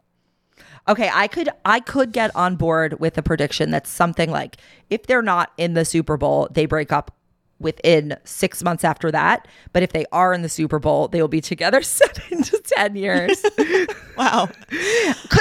[0.88, 4.56] okay, I could I could get on board with a prediction that's something like
[4.90, 7.14] if they're not in the Super Bowl, they break up
[7.64, 11.26] within 6 months after that, but if they are in the Super Bowl, they will
[11.28, 13.42] be together 7 to 10 years.
[14.16, 14.48] Wow.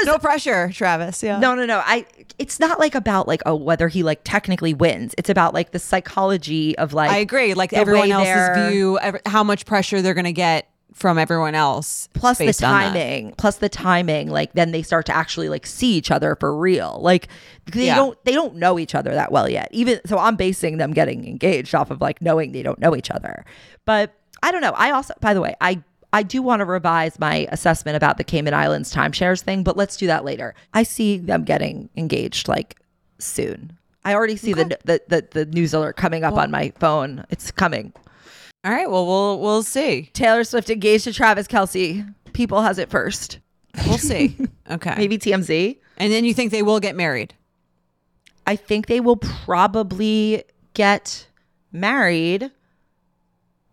[0.03, 1.21] No pressure, Travis.
[1.21, 1.37] Yeah.
[1.37, 1.83] No, no, no.
[1.85, 2.07] I
[2.39, 5.13] it's not like about like oh whether he like technically wins.
[5.15, 7.53] It's about like the psychology of like I agree.
[7.53, 12.07] Like everyone else's view, ev- how much pressure they're going to get from everyone else.
[12.13, 12.87] plus the based on that.
[12.89, 16.55] timing plus the timing like then they start to actually like see each other for
[16.57, 17.27] real like
[17.71, 17.95] they Yeah.
[17.95, 21.27] don't they don't know each other that well yet even so i'm basing them getting
[21.27, 23.43] engaged off of like knowing they don't know each other
[23.85, 25.81] but i don't know i also by the way i
[26.15, 29.97] I do want to revise my assessment about the Cayman Islands timeshares thing, but let's
[29.97, 30.53] do that later.
[30.71, 32.79] I see them getting engaged like
[33.17, 33.79] soon.
[34.05, 37.25] I already see the, the the the news alert coming up on my phone.
[37.31, 37.93] It's coming.
[38.65, 38.89] All right.
[38.89, 40.09] Well, we'll we'll see.
[40.13, 42.13] Taylor Swift engaged to Travis Kelce.
[42.33, 43.39] People has it first.
[43.87, 44.37] We'll see.
[44.71, 44.95] Okay.
[44.97, 45.77] Maybe TMZ.
[45.97, 47.33] And then you think they will get married?
[48.47, 51.27] I think they will probably get
[51.73, 52.49] married.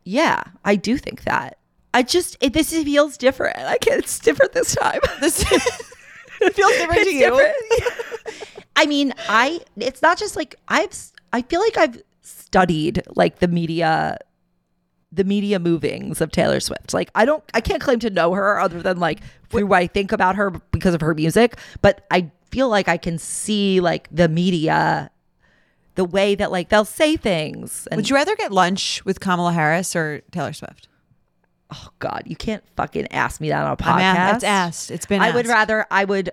[0.04, 1.58] Yeah, I do think that.
[1.94, 3.56] I just it, this feels different.
[3.56, 4.00] I can't.
[4.00, 5.00] It's different this time.
[5.20, 5.40] This
[6.40, 7.30] it feels different to It's you.
[7.30, 8.60] different.
[8.74, 10.92] I mean, I it's not just like I've
[11.32, 14.18] I feel like I've studied like the media
[15.12, 16.94] the media movings of Taylor Swift.
[16.94, 19.86] Like I don't I can't claim to know her other than like through what I
[19.86, 24.08] think about her because of her music, but I feel like I can see like
[24.12, 25.10] the media
[25.96, 29.52] the way that like they'll say things and Would you rather get lunch with Kamala
[29.52, 30.86] Harris or Taylor Swift?
[31.72, 34.32] oh god, you can't fucking ask me that on a podcast.
[34.32, 34.90] a- it's asked.
[34.90, 36.30] It's been I would rather I would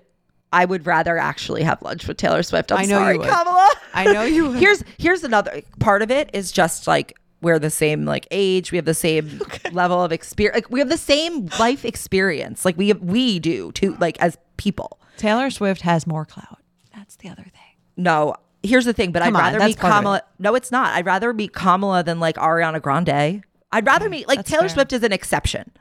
[0.54, 2.72] I would rather actually have lunch with Taylor Swift.
[2.72, 3.28] I'm I know you sorry, would.
[3.28, 3.70] Kamala.
[3.94, 4.60] I know you would.
[4.60, 8.78] Here's here's another part of it is just like we're the same like age, we
[8.78, 10.56] have the same level of experience.
[10.56, 12.66] Like we have the same life experience.
[12.66, 15.00] Like we we do too like as people.
[15.18, 16.60] Taylor Swift has more clout.
[16.96, 17.52] That's the other thing.
[17.96, 20.22] No, here's the thing, but Come I'd rather that's meet Kamala.
[20.40, 20.94] No, it's not.
[20.94, 23.44] I'd rather meet Kamala than like Ariana Grande.
[23.72, 24.70] I'd rather meet like Taylor fair.
[24.70, 25.72] Swift is an exception.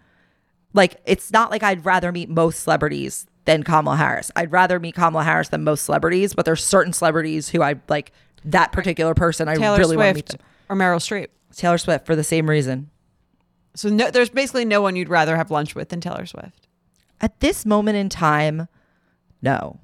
[0.75, 4.31] Like it's not like I'd rather meet most celebrities than Kamala Harris.
[4.37, 8.13] I'd rather meet Kamala Harris than most celebrities, but there's certain celebrities who I like
[8.45, 10.41] that particular person I Taylor really want to meet them.
[10.69, 11.29] or Meryl Streep.
[11.57, 12.91] Taylor Swift for the same reason.
[13.75, 16.67] So no, there's basically no one you'd rather have lunch with than Taylor Swift.
[17.21, 18.69] At this moment in time,
[19.43, 19.81] no.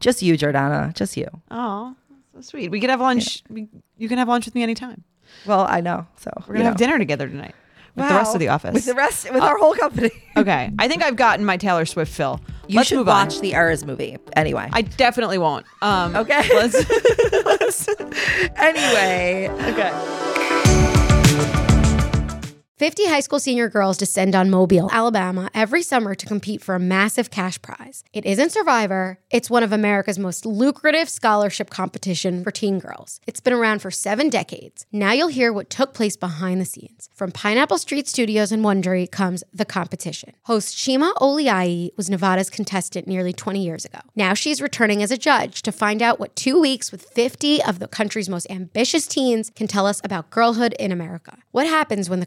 [0.00, 0.92] Just you, Jordana.
[0.94, 1.28] Just you.
[1.50, 1.94] Oh,
[2.34, 2.70] so sweet.
[2.70, 3.42] We could have lunch.
[3.48, 5.04] We, you can have lunch with me anytime.
[5.46, 6.06] Well, I know.
[6.16, 7.54] So We're gonna have dinner together tonight
[7.96, 8.74] with the rest of the office.
[8.74, 10.10] With the rest, with our whole company.
[10.36, 12.40] okay, I think I've gotten my Taylor Swift fill.
[12.68, 13.42] You Let's should watch on.
[13.42, 14.18] the Eras movie.
[14.34, 14.68] Anyway.
[14.72, 15.64] I definitely won't.
[15.82, 16.48] Um, Okay.
[16.54, 17.88] Let's,
[18.56, 19.48] anyway.
[19.48, 20.35] okay.
[22.78, 26.78] 50 high school senior girls descend on Mobile, Alabama every summer to compete for a
[26.78, 28.04] massive cash prize.
[28.12, 33.18] It isn't Survivor, it's one of America's most lucrative scholarship competition for teen girls.
[33.26, 34.84] It's been around for 7 decades.
[34.92, 37.08] Now you'll hear what took place behind the scenes.
[37.14, 40.34] From Pineapple Street Studios and Wondery comes The Competition.
[40.42, 44.00] Host Shima Oliai was Nevada's contestant nearly 20 years ago.
[44.14, 47.78] Now she's returning as a judge to find out what 2 weeks with 50 of
[47.78, 51.38] the country's most ambitious teens can tell us about girlhood in America.
[51.52, 52.26] What happens when the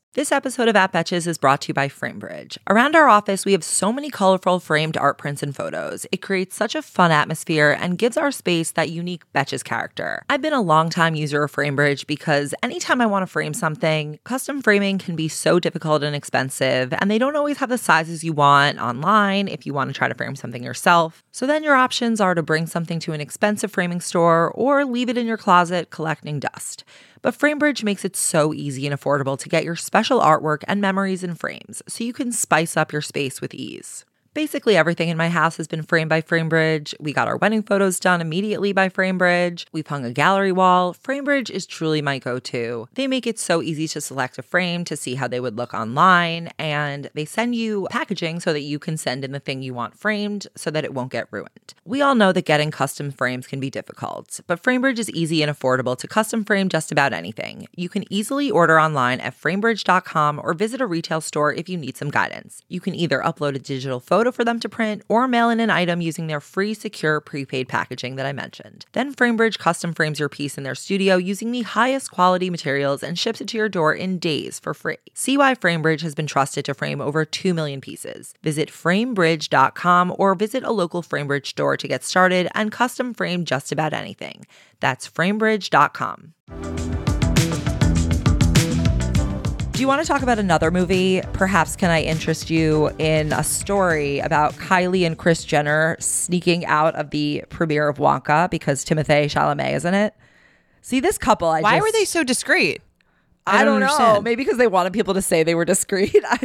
[0.13, 2.57] This episode of At Betches is brought to you by Framebridge.
[2.69, 6.05] Around our office, we have so many colorful framed art prints and photos.
[6.11, 10.25] It creates such a fun atmosphere and gives our space that unique Betches character.
[10.29, 14.61] I've been a longtime user of Framebridge because anytime I want to frame something, custom
[14.61, 18.33] framing can be so difficult and expensive, and they don't always have the sizes you
[18.33, 21.23] want online if you want to try to frame something yourself.
[21.31, 25.07] So then your options are to bring something to an expensive framing store or leave
[25.07, 26.83] it in your closet collecting dust.
[27.21, 31.23] But Framebridge makes it so easy and affordable to get your special artwork and memories
[31.23, 34.05] in frames so you can spice up your space with ease.
[34.33, 36.93] Basically, everything in my house has been framed by Framebridge.
[37.01, 39.65] We got our wedding photos done immediately by Framebridge.
[39.73, 40.93] We've hung a gallery wall.
[40.93, 42.87] Framebridge is truly my go to.
[42.93, 45.73] They make it so easy to select a frame to see how they would look
[45.73, 49.73] online, and they send you packaging so that you can send in the thing you
[49.73, 51.73] want framed so that it won't get ruined.
[51.83, 55.51] We all know that getting custom frames can be difficult, but Framebridge is easy and
[55.51, 57.67] affordable to custom frame just about anything.
[57.75, 61.97] You can easily order online at framebridge.com or visit a retail store if you need
[61.97, 62.63] some guidance.
[62.69, 65.69] You can either upload a digital photo for them to print or mail in an
[65.69, 68.85] item using their free, secure, prepaid packaging that I mentioned.
[68.91, 73.17] Then Framebridge custom frames your piece in their studio using the highest quality materials and
[73.17, 74.97] ships it to your door in days for free.
[75.13, 78.33] See why Framebridge has been trusted to frame over 2 million pieces.
[78.43, 83.71] Visit framebridge.com or visit a local Framebridge store to get started and custom frame just
[83.71, 84.45] about anything.
[84.81, 87.10] That's framebridge.com.
[89.71, 91.21] Do you want to talk about another movie?
[91.33, 96.93] Perhaps can I interest you in a story about Kylie and Kris Jenner sneaking out
[96.95, 100.13] of the premiere of Wonka because Timothée Chalamet is in it?
[100.81, 101.47] See this couple.
[101.47, 102.81] I Why just- were they so discreet?
[103.47, 104.21] I, don't, know.
[104.21, 106.15] Maybe because they wanted people to say they were discreet.
[106.29, 106.37] I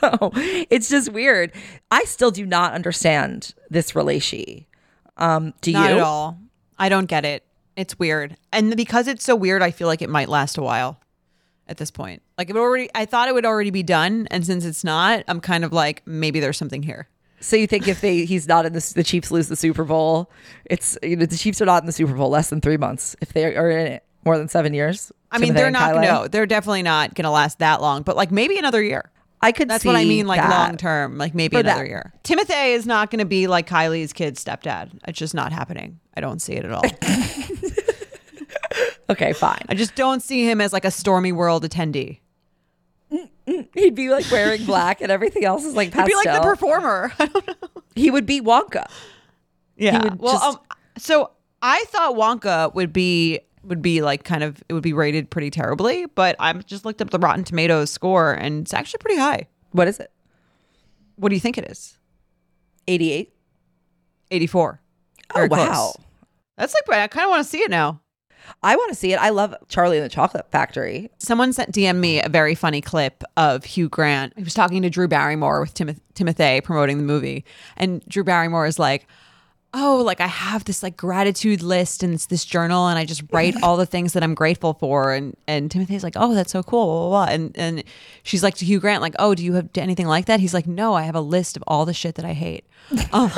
[0.00, 0.30] don't know.
[0.70, 1.52] It's just weird.
[1.90, 4.64] I still do not understand this relation.
[5.18, 5.96] Um, do Not you?
[5.96, 6.38] at all.
[6.78, 7.44] I don't get it.
[7.76, 10.98] It's weird, and because it's so weird, I feel like it might last a while.
[11.68, 12.22] At this point.
[12.36, 15.40] Like it already, I thought it would already be done, and since it's not, I'm
[15.40, 17.08] kind of like maybe there's something here.
[17.40, 20.30] So you think if they he's not in the the Chiefs lose the Super Bowl,
[20.64, 23.14] it's you know the Chiefs are not in the Super Bowl less than three months.
[23.20, 26.00] If they are in it more than seven years, I mean, they're not.
[26.00, 28.02] No, they're definitely not going to last that long.
[28.02, 29.10] But like maybe another year.
[29.40, 29.68] I could.
[29.68, 31.88] That's what I mean, like long term, like maybe another that.
[31.88, 32.12] year.
[32.24, 34.90] Timothy is not going to be like Kylie's kid's stepdad.
[35.06, 36.00] It's just not happening.
[36.16, 36.82] I don't see it at all.
[39.10, 39.62] Okay, fine.
[39.68, 42.20] I just don't see him as like a Stormi World attendee.
[43.46, 46.04] He'd be like wearing black, and everything else is like pastel.
[46.18, 47.10] He'd be like the performer.
[47.18, 47.54] I don't know.
[47.94, 48.86] he would be Wonka.
[49.76, 50.02] Yeah.
[50.02, 50.58] would well, just- um,
[50.98, 51.30] so
[51.62, 55.50] I thought Wonka would be would be like kind of it would be rated pretty
[55.50, 59.46] terribly, but I just looked up the Rotten Tomatoes score and it's actually pretty high.
[59.72, 60.10] What is it?
[61.16, 61.96] What do you think it is?
[62.86, 63.32] Eighty-eight.
[64.30, 64.80] 84.
[65.30, 65.58] Oh Very close.
[65.68, 65.94] wow!
[66.58, 68.00] That's like I kind of want to see it now.
[68.62, 69.16] I want to see it.
[69.16, 71.10] I love Charlie and the Chocolate Factory.
[71.18, 74.32] Someone sent DM me a very funny clip of Hugh Grant.
[74.36, 77.44] He was talking to Drew Barrymore with Timoth- Timothy promoting the movie,
[77.76, 79.06] and Drew Barrymore is like,
[79.74, 83.22] "Oh, like I have this like gratitude list and it's this journal, and I just
[83.32, 86.62] write all the things that I'm grateful for." And and Timothy's like, "Oh, that's so
[86.62, 87.34] cool." Blah, blah, blah.
[87.34, 87.84] And and
[88.22, 90.66] she's like to Hugh Grant, like, "Oh, do you have anything like that?" He's like,
[90.66, 92.64] "No, I have a list of all the shit that I hate."
[93.12, 93.32] Oh.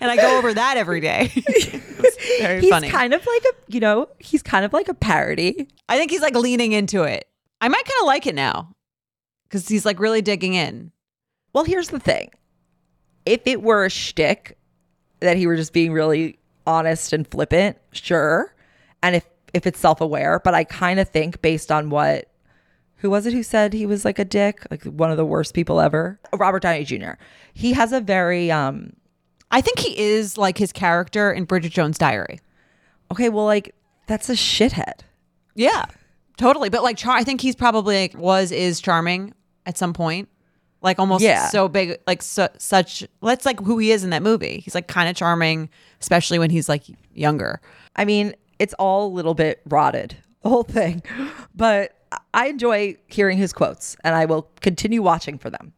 [0.00, 1.28] and I go over that every day.
[2.40, 2.88] Very He's funny.
[2.90, 5.68] kind of like a, you know, he's kind of like a parody.
[5.88, 7.26] I think he's like leaning into it.
[7.60, 8.74] I might kind of like it now
[9.44, 10.92] because he's like really digging in.
[11.52, 12.30] Well, here's the thing:
[13.26, 14.57] if it were a shtick
[15.20, 18.54] that he were just being really honest and flippant, sure.
[19.02, 22.28] And if if it's self aware, but I kind of think based on what
[22.96, 25.54] who was it who said he was like a dick, like one of the worst
[25.54, 27.12] people ever, Robert Downey Jr.
[27.54, 28.92] He has a very um
[29.50, 32.40] I think he is like his character in Bridget Jones' Diary.
[33.10, 33.74] okay, well, like
[34.06, 35.00] that's a shithead.
[35.54, 35.86] Yeah,
[36.36, 36.68] totally.
[36.68, 39.32] But like, char- I think he's probably like, was is charming
[39.66, 40.28] at some point.
[40.80, 41.48] Like almost Yeah.
[41.48, 43.04] so big, like su- such.
[43.22, 44.60] That's like who he is in that movie.
[44.64, 45.68] He's like kind of charming,
[46.00, 47.60] especially when he's like younger.
[47.96, 51.02] I mean, it's all a little bit rotted, the whole thing.
[51.54, 51.94] But
[52.32, 55.72] I enjoy hearing his quotes and I will continue watching for them.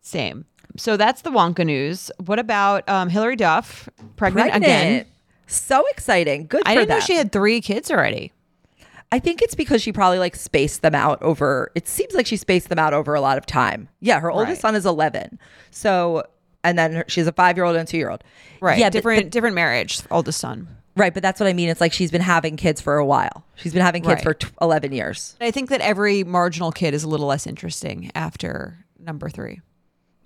[0.00, 0.46] Same.
[0.76, 2.10] So that's the Wonka news.
[2.24, 5.04] What about um, Hilary Duff, pregnant, again?
[5.46, 6.46] So exciting.
[6.46, 8.32] Good I didn't know she had three kids already.
[9.10, 12.36] I think it's because she probably like spaced them out over it seems like she
[12.36, 13.88] spaced them out over a lot of time.
[14.00, 14.58] Yeah, her oldest Right.
[14.60, 15.38] son is 11.
[15.70, 16.24] So
[16.64, 18.22] and then her, she's a 5-year-old and 2-year-old.
[18.60, 18.78] Right.
[18.78, 20.68] Yeah, different but- different marriage, oldest son.
[20.96, 21.68] right, but that's what I mean.
[21.68, 23.44] It's like she's been having kids for a while.
[23.54, 24.22] She's been having kids Right.
[24.24, 25.36] for t- 11 years.
[25.40, 29.60] I think that every marginal kid is a little less interesting after number three.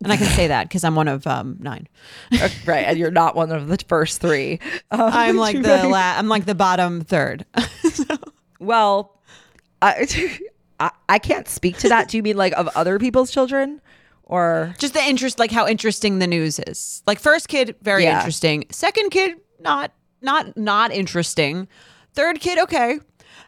[0.03, 1.87] And I can say that because I'm one of um, nine.
[2.33, 4.59] Uh, right, and you're not one of the first 3.
[4.91, 7.45] Um, I'm like the la- I'm like the bottom third.
[8.63, 9.19] Well,
[9.81, 10.07] I,
[10.81, 12.09] I I can't speak to that.
[12.09, 13.81] Do you mean like of other people's children
[14.25, 17.03] or Just the interest, like how interesting the news is.
[17.07, 18.17] Like first kid, very Yeah.
[18.19, 18.65] interesting.
[18.71, 21.69] Second kid, not not not interesting.
[22.15, 22.99] Third kid, okay.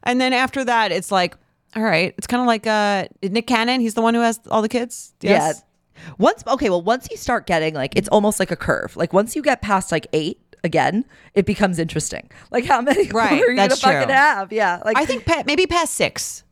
[0.03, 1.37] And then after that, it's like,
[1.77, 2.15] all right.
[2.19, 3.81] It's kind of like uh, Nick Cannon.
[3.81, 5.15] He's the one who has all the kids.
[5.21, 5.63] Yes?
[5.97, 6.13] Yeah.
[6.19, 8.97] Once okay, well, once you start getting like it's almost like a curve.
[8.97, 12.29] Like once you get past like eight again, it becomes interesting.
[12.51, 14.53] Like how many Right, are you gonna fucking have?
[14.53, 14.83] Yeah.
[14.85, 16.43] Like I think pa- maybe past six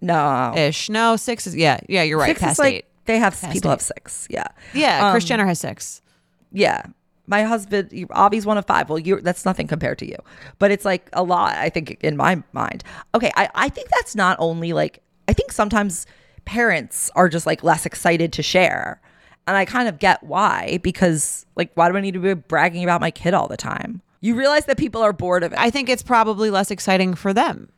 [0.00, 0.52] no.
[0.56, 0.88] ish.
[0.90, 2.02] No, six is yeah, yeah.
[2.02, 2.28] You're right.
[2.30, 2.84] Six past like eight.
[3.06, 3.74] they have Past people eight.
[3.74, 4.26] have six.
[4.28, 4.46] Yeah.
[4.74, 6.02] Yeah, Um, Kris Jenner has six.
[6.50, 6.82] Yeah.
[7.28, 8.88] My husband, Avi's one of five.
[8.90, 10.16] Well, you that's nothing compared to you,
[10.58, 11.54] but it's like a lot.
[11.56, 12.82] I think in my mind.
[13.14, 16.04] Okay, I I think that's not only like I think sometimes
[16.44, 19.00] parents are just like less excited to share,
[19.46, 22.84] and I kind of get why because like why do I need to be bragging
[22.84, 24.00] about my kid all the time?
[24.20, 25.58] You realize that people are bored of it.
[25.58, 27.68] I think it's probably less exciting for them.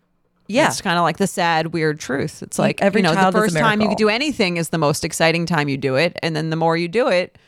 [0.46, 2.42] yeah, It's kind of like the sad, weird truth.
[2.42, 5.46] It's like Every you know, the first time you do anything is the most exciting
[5.46, 7.38] time you do it, and then the more you do it,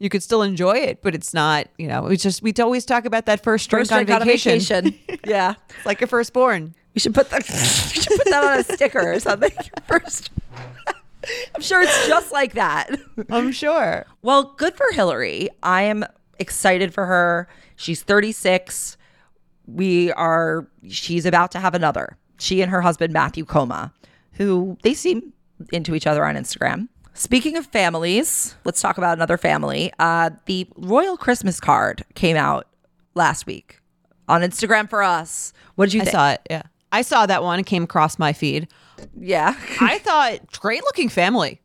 [0.00, 1.68] you could still enjoy it, but it's not.
[1.78, 4.58] You know, it's just we always talk about that first drink, First on, drink vacation.
[4.84, 5.20] vacation.
[5.26, 6.74] yeah, It's like your firstborn.
[6.94, 7.42] we should put that.
[7.48, 9.52] we should put that on a sticker or something.
[9.86, 10.30] First.
[11.54, 12.90] I'm sure it's just like that.
[13.30, 14.06] I'm sure.
[14.22, 15.48] Well, good for Hilary.
[15.62, 16.04] I am
[16.38, 17.48] excited for her.
[17.76, 18.96] She's 36.
[19.66, 22.16] We are, she's about to have another.
[22.38, 23.92] She and her husband, Matthew Koma,
[24.32, 25.32] who they seem
[25.72, 26.88] into each other on Instagram.
[27.12, 29.92] Speaking of families, let's talk about another family.
[29.98, 32.66] Uh, the Royal Christmas card came out
[33.14, 33.80] last week
[34.28, 35.52] on Instagram for us.
[35.74, 36.12] What did you I think?
[36.12, 36.40] saw it.
[36.48, 37.58] Yeah, I saw that one.
[37.60, 38.68] It came across my feed.
[39.18, 39.54] Yeah.
[39.80, 41.60] I thought great looking family.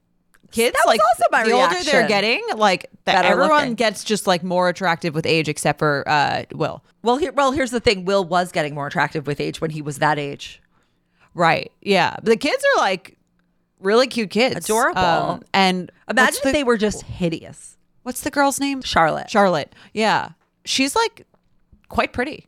[0.51, 3.75] Kids That was like also my the older they're getting, like that Better everyone looking.
[3.75, 6.81] gets just like more attractive with age, except for uh, Will.
[7.03, 8.05] well, here, well, here's the thing.
[8.05, 10.61] Will was getting more attractive with age when he was that age.
[11.33, 11.71] Right.
[11.81, 12.15] Yeah.
[12.23, 13.17] The kids are like
[13.81, 14.55] really cute kids.
[14.65, 15.01] Adorable.
[15.01, 17.75] Um, and Imagine what's if the, they were just hideous.
[18.03, 18.81] what's the girl's name?
[18.81, 19.29] Charlotte.
[19.29, 19.73] Charlotte.
[19.93, 20.29] Yeah.
[20.63, 21.25] She's like
[21.89, 22.47] quite pretty.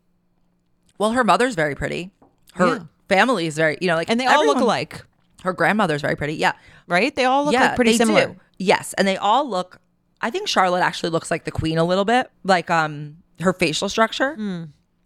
[0.97, 2.11] well, her mother's very pretty.
[2.53, 2.79] Her Yeah.
[3.09, 5.05] Family is very, you know, like And they all look everyone- alike,
[5.43, 6.35] Her grandmother's very pretty.
[6.35, 6.53] Yeah.
[6.87, 7.15] right?
[7.15, 8.27] They all look yeah, like pretty they similar.
[8.27, 8.35] do.
[8.57, 9.79] Yes, and they all look.
[10.21, 13.87] I think Charlotte actually looks like the queen a little bit, like um her facial
[13.89, 14.35] structure.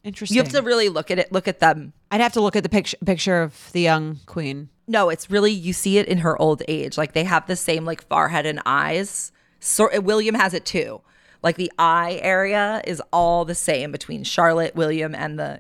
[0.04, 0.36] Interesting.
[0.38, 1.32] You have to really look at it.
[1.32, 1.94] Look at them.
[2.10, 4.70] I'd have to look at the picture picture of the young queen.
[4.88, 6.98] No, it's really you see it in her old age.
[6.98, 9.32] Like they have the same like forehead and eyes.
[9.60, 11.02] So William has it too.
[11.44, 15.60] Like the eye area is all the same between Charlotte, William, and the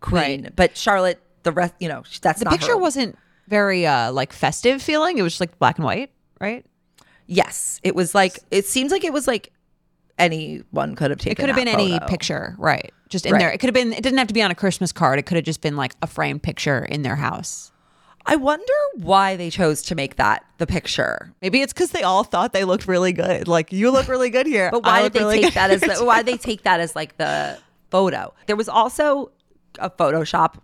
[0.00, 0.50] queen.
[0.56, 2.76] But Charlotte, the rest, you know, that's The picture her.
[2.78, 3.18] wasn't
[3.48, 5.18] very uh like festive feeling.
[5.18, 6.64] It was just like black and white, right?
[7.26, 9.52] Yes, it was like it seems like it was like
[10.18, 11.32] anyone could have taken.
[11.32, 12.92] It could have been any picture, right?
[13.08, 13.38] Just in Right.
[13.40, 13.50] there.
[13.52, 13.92] It could have been.
[13.92, 15.18] It didn't have to be on a Christmas card.
[15.18, 17.70] It could have just been like a framed picture in their house.
[18.24, 21.32] I wonder why they chose to make that the picture.
[21.42, 23.48] Maybe it's because they all thought they looked really good.
[23.48, 24.70] Like you look really good here.
[24.70, 26.78] But why I did they really take that as the, why did they take that
[26.78, 27.58] as like the
[27.90, 28.32] photo?
[28.46, 29.32] There was also
[29.80, 30.54] a Photoshop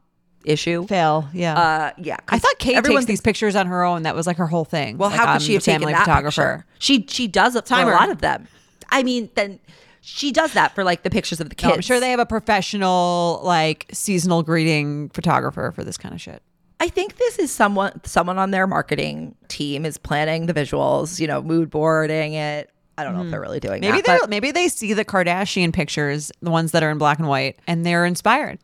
[0.44, 0.86] issue.
[0.86, 1.28] fail?
[1.32, 1.58] Yeah.
[1.58, 2.16] Uh, yeah.
[2.28, 4.02] I thought Kate everyone takes these pictures on her own.
[4.04, 4.98] That was like her whole thing.
[4.98, 6.64] Well, Like, how could I'm she have taken family that photographer?
[6.66, 6.66] picture?
[6.78, 7.92] She she does it for Timer.
[7.92, 8.46] a lot of them.
[8.90, 9.58] I mean, then
[10.00, 11.68] she does that for like the pictures of the kids.
[11.68, 16.20] No, I'm sure they have a professional, like seasonal greeting photographer for this kind of
[16.20, 16.42] shit.
[16.80, 21.18] I think this is someone someone on their marketing team is planning the visuals.
[21.20, 22.70] You know, mood boarding it.
[22.96, 24.20] I don't know if they're really doing Maybe that.
[24.22, 27.56] but- maybe they see the Kardashian pictures, the ones that are in black and white,
[27.68, 28.58] and they're inspired.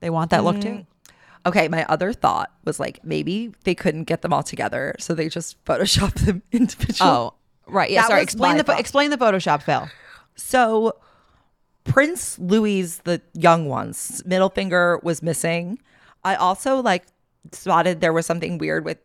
[0.00, 0.84] They want that look too.
[1.44, 5.28] Okay, my other thought was like maybe they couldn't get them all together, so they
[5.28, 7.10] just Photoshop them individually.
[7.10, 7.34] Oh,
[7.66, 7.90] right.
[7.90, 8.02] Yeah.
[8.02, 8.22] That sorry.
[8.22, 8.78] Explain the thought.
[8.80, 9.88] explain the Photoshop fail.
[10.36, 10.96] So
[11.84, 15.78] Prince Louis, the young ones, middle finger was missing.
[16.24, 17.04] I also like
[17.50, 18.98] spotted there was something weird with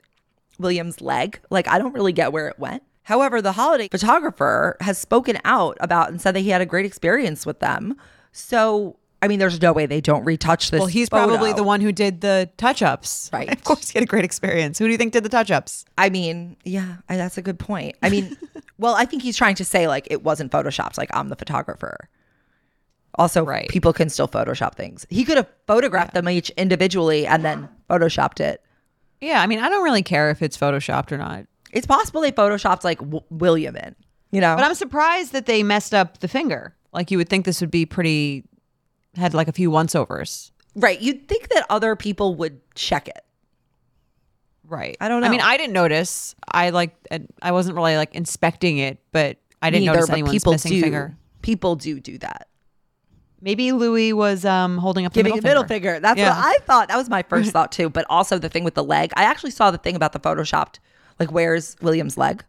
[0.59, 1.39] William's leg.
[1.49, 2.83] Like I don't really get where it went.
[3.03, 6.85] However, the holiday photographer has spoken out about and said that he had a great
[6.85, 7.95] experience with them.
[8.33, 10.79] So I mean, there's no way they don't retouch this.
[10.79, 11.27] Well, he's photo.
[11.27, 13.29] probably the one who did the touch ups.
[13.33, 13.51] Right.
[13.51, 14.77] Of course, he had a great experience.
[14.77, 15.85] Who do you think did the touch ups?
[15.97, 17.95] I mean, yeah, I, that's a good point.
[18.03, 18.37] I mean,
[18.77, 20.97] well, I think he's trying to say like it wasn't photoshopped.
[20.97, 22.09] Like I'm the photographer.
[23.15, 23.67] Also, Right.
[23.69, 25.07] people can still Photoshop things.
[25.09, 28.61] He could have photographed them each individually and then photoshopped it.
[29.21, 29.41] Yeah.
[29.41, 31.45] I mean, I don't really care if it's photoshopped or not.
[31.71, 33.95] It's possible they photoshopped like w- William in.
[34.31, 36.75] You know, But I'm surprised that they messed up the finger.
[36.93, 38.43] Like you would think this would be pretty
[39.17, 40.51] had like a few once overs.
[40.75, 40.99] right?
[41.01, 43.23] You'd think that other people would check it.
[44.63, 44.97] Right.
[44.99, 45.27] I don't know.
[45.27, 45.41] I mean.
[45.41, 46.35] I didn't notice.
[46.51, 46.93] I like
[47.41, 50.81] I wasn't really like inspecting it, but I didn't Neither, notice anyone's people missing do.
[50.81, 51.17] finger.
[51.41, 52.47] People do do that.
[53.39, 55.89] Maybe Louis was um holding up the Giving middle a middle finger.
[55.93, 55.99] finger.
[56.01, 56.35] That's Yeah.
[56.35, 56.87] what I thought.
[56.89, 57.89] That was my first thought too.
[57.89, 59.11] But also the thing with the leg.
[59.15, 60.79] I actually saw the thing about the photoshopped,
[61.19, 62.43] like where's William's leg?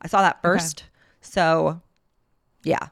[0.00, 0.84] I saw that first.
[1.20, 1.80] So,
[2.64, 2.88] yeah.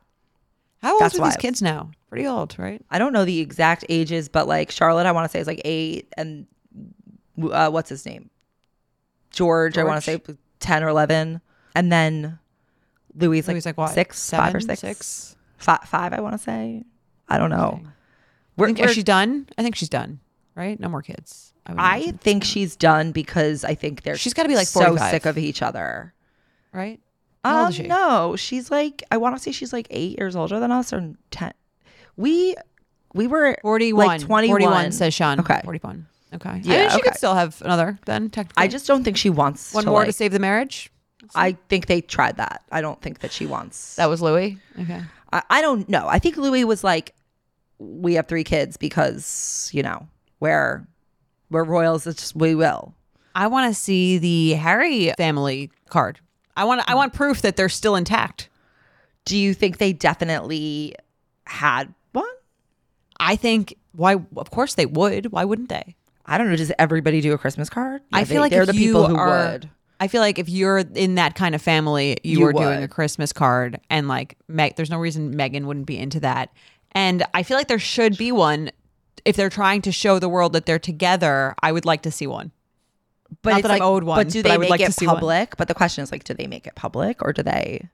[0.82, 1.90] How old That's are why these kids now?
[2.08, 2.82] Pretty old, right?
[2.90, 5.60] I don't know the exact ages, but like Charlotte, I want to say is like
[5.64, 6.46] eight, and
[7.42, 8.30] uh, what's his name?
[9.30, 10.20] George, I want to say
[10.58, 11.40] ten or eleven,
[11.74, 12.38] and then
[13.14, 13.90] Louis like, like what?
[13.90, 14.76] six, five or Seven?
[14.76, 15.36] six, Six?
[15.58, 16.12] Fi- five.
[16.12, 16.84] I want to say.
[17.28, 17.80] I don't know.
[17.84, 17.88] I
[18.56, 19.48] We're, think, we're- is she done?
[19.56, 20.20] I think she's done.
[20.56, 20.78] Right?
[20.80, 21.52] No more kids.
[21.64, 25.10] I, I think she's done because I think they're She's gotta be, like, so 45.
[25.10, 26.12] sick of each other.
[26.72, 26.98] right.
[27.44, 27.84] How Um, she?
[27.84, 31.14] no, she's like I want to say she's like eight years older than us or
[31.30, 31.52] ten.
[32.16, 32.54] We
[33.14, 34.06] we were 41.
[34.06, 34.60] like twenty one.
[34.60, 35.40] 41 says Sean.
[35.40, 35.60] Okay.
[35.64, 36.06] 41.
[36.34, 36.48] Okay.
[36.48, 37.08] I Yeah, mean, she okay.
[37.08, 38.62] could still have another then, technically.
[38.62, 40.90] I just don't think she wants One to, more like- to save the marriage?
[41.34, 42.62] I think they tried that.
[42.72, 43.96] I don't think that she wants.
[43.96, 44.58] That was Louis?
[44.80, 45.00] Okay.
[45.32, 46.06] I, I don't know.
[46.08, 47.14] I think Louis was like,
[47.78, 50.06] we have three kids because you know
[50.40, 50.86] we're
[51.50, 52.06] we're royals.
[52.06, 52.94] It's just we will.
[53.34, 56.20] I want to see the Harry family card.
[56.60, 56.98] I want I hmm.
[56.98, 58.50] want proof that they're still intact.
[59.24, 60.94] Do you think they definitely
[61.46, 62.28] had one?
[63.18, 65.32] I think why of course they would.
[65.32, 65.96] Why wouldn't they?
[66.26, 66.56] I don't know.
[66.56, 68.02] Does everybody do a Christmas card?
[68.12, 69.70] I feel they- like they're if the people who are, would.
[70.00, 72.88] I feel like if you're in that kind of family, you, You are doing a.
[72.88, 76.52] Christmas card, and like Meg, there's no reason Meghan wouldn't be into that.
[76.92, 78.70] And I feel like there should be one
[79.24, 81.54] if they're trying to show the world that they're together.
[81.62, 82.52] I would like to see one.
[83.42, 84.80] But Not that I'm like, owed one, But do but they I would make like
[84.80, 85.16] to it see one.
[85.16, 85.56] public?
[85.56, 87.88] But the question is like, do they make it public or do they?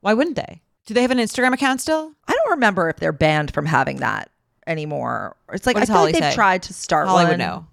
[0.00, 0.62] Why wouldn't they?
[0.86, 2.12] Do they have an Instagram account still?
[2.28, 4.30] I don't remember if they're banned from having that
[4.66, 5.36] anymore.
[5.52, 6.34] It's like I feel Holly like they've say?
[6.34, 7.32] tried to start Holly one.
[7.32, 7.66] would know.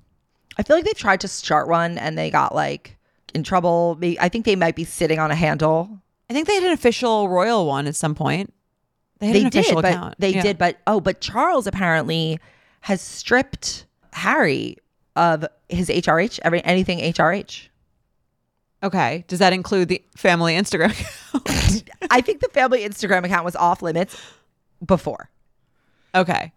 [0.57, 2.97] I feel like they've tried to start one and they got like
[3.33, 3.97] in trouble.
[4.19, 5.99] I think they might be sitting on a handle.
[6.29, 8.53] I think they had an official royal one at some point.
[9.19, 10.15] They had They an official did, but account.
[10.19, 10.41] they Yeah.
[10.41, 12.39] did, but oh, but Charles apparently
[12.81, 14.77] has stripped Harry
[15.15, 17.67] of his HRH, every anything HRH.
[18.83, 19.23] Okay.
[19.27, 20.91] Does that include the family Instagram?
[21.35, 21.89] account?
[22.11, 24.19] I think the family Instagram account was off limits
[24.85, 25.29] before.
[26.15, 26.53] okay.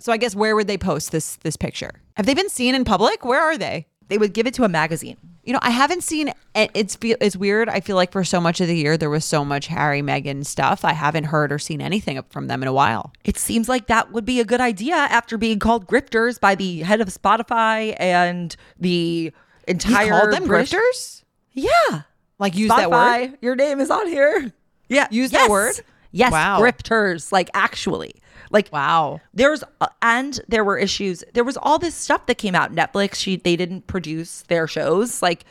[0.00, 1.90] So I guess where would they post this this picture?
[2.16, 3.24] Have they been seen in public?
[3.24, 3.86] Where are they?
[4.08, 5.16] They would give it to a magazine.
[5.44, 6.32] You know, I haven't seen.
[6.54, 7.68] It's it's weird.
[7.68, 10.44] I feel like for so much of the year there was so much Harry Meghan
[10.44, 10.84] stuff.
[10.84, 13.12] I haven't heard or seen anything from them in a while.
[13.24, 16.80] It seems like that would be a good idea after being called grifters by the
[16.80, 19.32] head of Spotify and the He
[19.66, 21.24] entire called them British- grifters.
[21.52, 22.02] Yeah.
[22.38, 23.38] Like use that word.
[23.40, 24.52] Your name is on here.
[24.88, 25.06] Yeah.
[25.10, 25.74] Use that word?
[26.12, 26.32] Yes.
[26.32, 26.60] Wow.
[26.60, 27.32] Grifters.
[27.32, 28.14] Like actually.
[28.50, 29.20] Like Wow.
[29.34, 31.22] there's uh, and there were issues.
[31.34, 32.74] There was all this stuff that came out.
[32.74, 35.20] Netflix, she they didn't produce their shows.
[35.22, 35.44] Like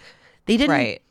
[0.46, 0.72] they didn't.
[0.72, 1.02] Right.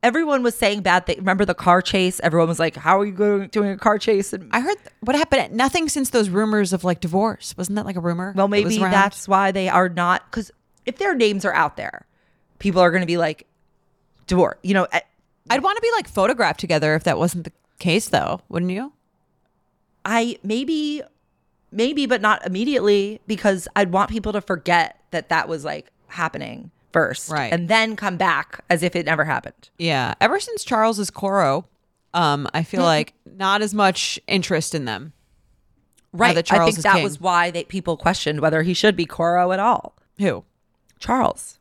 [0.00, 1.06] Everyone was saying bad.
[1.06, 2.20] They remember the car chase.
[2.20, 5.16] Everyone was like, "How are you going doing a car chase?" And I heard what
[5.16, 5.54] happened.
[5.54, 7.56] Nothing since those rumors of like divorce.
[7.58, 8.32] Wasn't that like a rumor?
[8.36, 8.92] well, maybe around?
[8.92, 10.24] that's why they are not.
[10.30, 10.52] Because
[10.86, 12.06] if their names are out there,
[12.60, 13.48] people are going to be like,
[14.28, 15.00] "Divorce." You know, eh,
[15.50, 18.92] I'd want to be like photographed together if that wasn't the case, though, wouldn't you?
[20.10, 21.02] I maybe,
[21.70, 26.70] maybe, but not immediately because I'd want people to forget that that was like happening
[26.92, 27.52] first, Right.
[27.52, 29.68] and then come back as if it never happened.
[29.78, 30.14] Yeah.
[30.20, 31.66] Ever since Charles's Coro,
[32.14, 35.12] um, I feel like not as much interest in them.
[36.10, 36.34] Right.
[36.34, 37.04] that I think that king.
[37.04, 39.94] was why they people questioned whether he should be Coro at all.
[40.18, 40.44] Who?
[40.98, 41.58] Charles,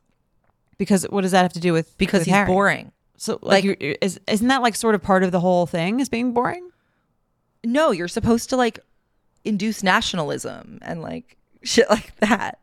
[0.77, 2.47] Because what does that have to do with because with he's Harry?
[2.47, 2.91] boring.
[3.17, 5.99] So like, Like- is isn't that like sort of part of the whole thing?
[5.99, 6.69] Is being boring?
[7.63, 8.79] No, you're supposed to like
[9.43, 12.59] induce nationalism and like shit like that.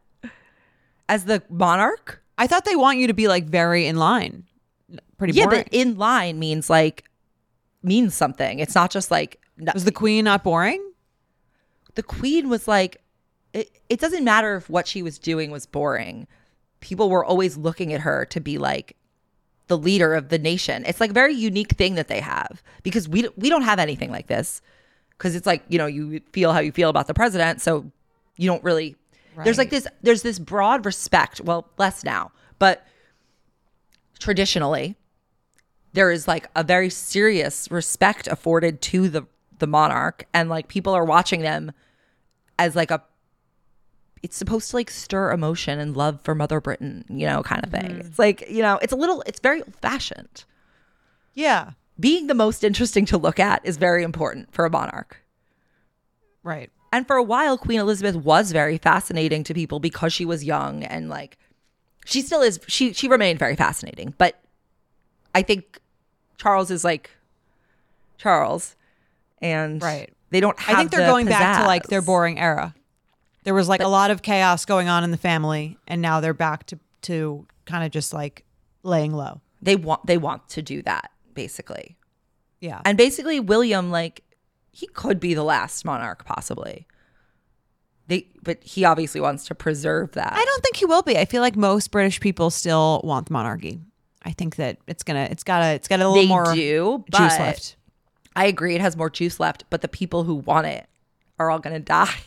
[1.09, 2.23] As the monarch?
[2.39, 4.45] I thought they want you to be like very in line.
[5.19, 5.65] Pretty Yeah, boring.
[5.65, 7.05] but in line means like
[7.83, 8.59] means something.
[8.59, 10.81] It's not just like no- was the queen not boring?
[11.95, 13.01] the queen was like
[13.53, 16.27] it, it doesn't matter if what she was doing was boring.
[16.81, 18.97] People were always looking at her to be like
[19.69, 20.85] the leader of the nation.
[20.87, 24.11] It's like a very unique thing that they have because we we don't have anything
[24.11, 24.61] like this.
[25.25, 27.91] Cuz it's like, you know, you feel how you feel about the president, so
[28.37, 28.95] you don't really
[29.43, 32.87] There's like this there's this broad respect, well, less now, but
[34.19, 34.97] traditionally
[35.95, 39.27] there is like a very serious respect afforded to the
[39.59, 41.73] the monarch and like people are watching them
[42.59, 43.03] as like a
[44.23, 47.71] it's supposed to like stir emotion and love for mother britain you know kind of
[47.71, 47.93] thing.
[47.93, 48.01] Mm-hmm.
[48.01, 50.45] It's like you know it's a little it's very old fashioned
[51.35, 51.71] Yeah.
[51.99, 55.21] Being the most interesting to look at is very important for a monarch
[56.43, 56.71] Right.
[56.93, 60.83] and for a while queen elizabeth was very fascinating to people because she was young
[60.85, 61.39] and like
[62.05, 64.39] she still is she she remained very fascinating but
[65.35, 65.79] i think
[66.37, 67.11] charles is like
[68.19, 68.77] charles
[69.41, 70.13] and Right.
[70.31, 72.75] they don't have I think they're the going back to like their boring era.
[73.43, 76.33] There was like a lot of chaos going on in the family, and now they're
[76.33, 78.43] back to to kind of just like
[78.83, 79.43] laying low.
[79.61, 81.97] they want they want to do that basically
[82.61, 82.81] Yeah.
[82.85, 84.23] and basically william like
[84.73, 86.87] he could be the last monarch possibly
[88.07, 91.17] they but he obviously wants to preserve that I don't think he will be.
[91.17, 93.81] I feel like most British people still want the monarchy.
[94.23, 97.05] I think that it's gonna, it's got a, it's got a little they more do
[97.11, 97.77] juice but left.
[98.37, 100.87] i agree it has more juice left but the people who want it
[101.39, 102.09] are all gonna die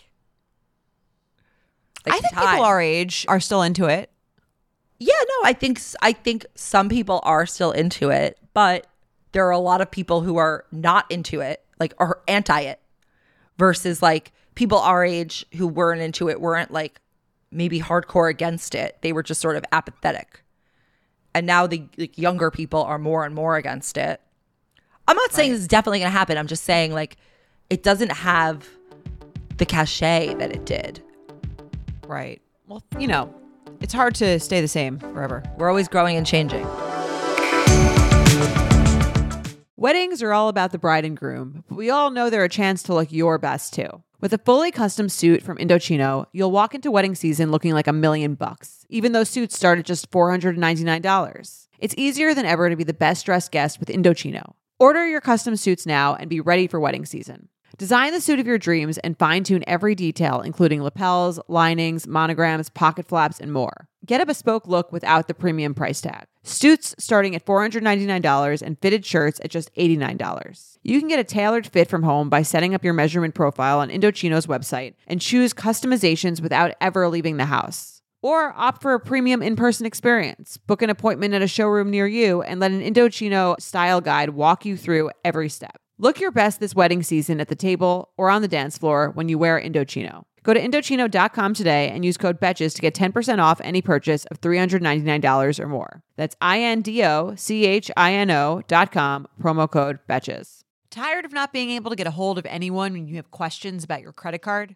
[2.05, 2.47] Like, I think time.
[2.53, 4.09] people our age are still into it.
[4.99, 8.87] Yeah, no, I think I think some people are still into it, but
[9.37, 12.81] there are a lot of people who are not into it, like are anti it,
[13.59, 16.99] versus like people our age who weren't into it weren't like
[17.51, 18.97] maybe hardcore against it.
[19.01, 20.41] They were just sort of apathetic.
[21.35, 24.19] And now the like, younger people are more and more against it.
[25.07, 26.35] I'm not saying this is definitely going to happen.
[26.35, 27.17] I'm just saying like
[27.69, 28.67] it doesn't have
[29.57, 31.03] the cachet that it did.
[32.07, 32.41] Right.
[32.65, 33.31] Well, you know,
[33.81, 35.43] it's hard to stay the same forever.
[35.59, 36.65] We're always growing and changing.
[39.79, 42.81] Weddings are all about the bride and groom, but we all know they're a chance
[42.81, 44.01] to look your best too.
[44.19, 47.93] With a fully custom suit from Indochino, you'll walk into wedding season looking like a
[47.93, 51.67] million bucks, even though suits start at just $499.
[51.77, 54.53] It's easier than ever to be the best dressed guest with Indochino.
[54.79, 57.49] Order your custom suits now and be ready for wedding season.
[57.77, 62.71] Design the suit of your dreams and fine tune every detail, including lapels, linings, monograms,
[62.71, 63.87] pocket flaps, and more.
[64.03, 66.25] Get a bespoke look without the premium price tag.
[66.41, 70.77] Suits starting at $499 and fitted shirts at just $89.
[70.81, 73.89] You can get a tailored fit from home by setting up your measurement profile on
[73.89, 78.01] Indochino's website and choose customizations without ever leaving the house.
[78.23, 80.57] Or opt for a premium in person experience.
[80.57, 84.65] Book an appointment at a showroom near you and let an Indochino style guide walk
[84.65, 85.79] you through every step.
[85.99, 89.29] Look your best this wedding season at the table or on the dance floor when
[89.29, 90.25] you wear Indochino.
[90.43, 94.39] Go to Indochino.com today and use code BETCHES to get 10% off any purchase of
[94.39, 96.03] $399 or more.
[96.15, 100.61] That's I N D O C H I N O dot com, promo code BETCHES.
[100.91, 103.83] Tired of not being able to get a hold of anyone when you have questions
[103.83, 104.75] about your credit card?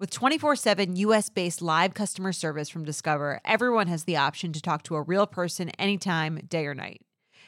[0.00, 4.62] With 24 7 US based live customer service from Discover, everyone has the option to
[4.62, 7.02] talk to a real person anytime, day or night.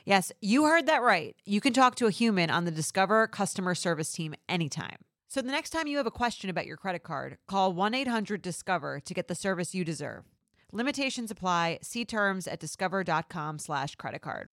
[0.07, 1.35] Yes, you heard that right.
[1.47, 4.99] You can talk to a human on the Discover customer service team anytime.
[5.29, 8.43] So the next time you have a question about your credit card, call 1 800
[8.43, 10.25] Discover to get the service you deserve.
[10.73, 11.79] Limitations apply.
[11.81, 14.49] See terms at discover.com/slash credit card.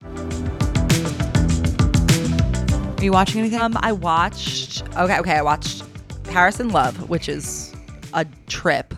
[2.98, 3.60] Are you watching anything?
[3.60, 4.84] Um, I watched.
[4.96, 5.82] Okay, okay, I watched
[6.24, 7.74] Paris in Love, which is
[8.14, 8.94] a trip,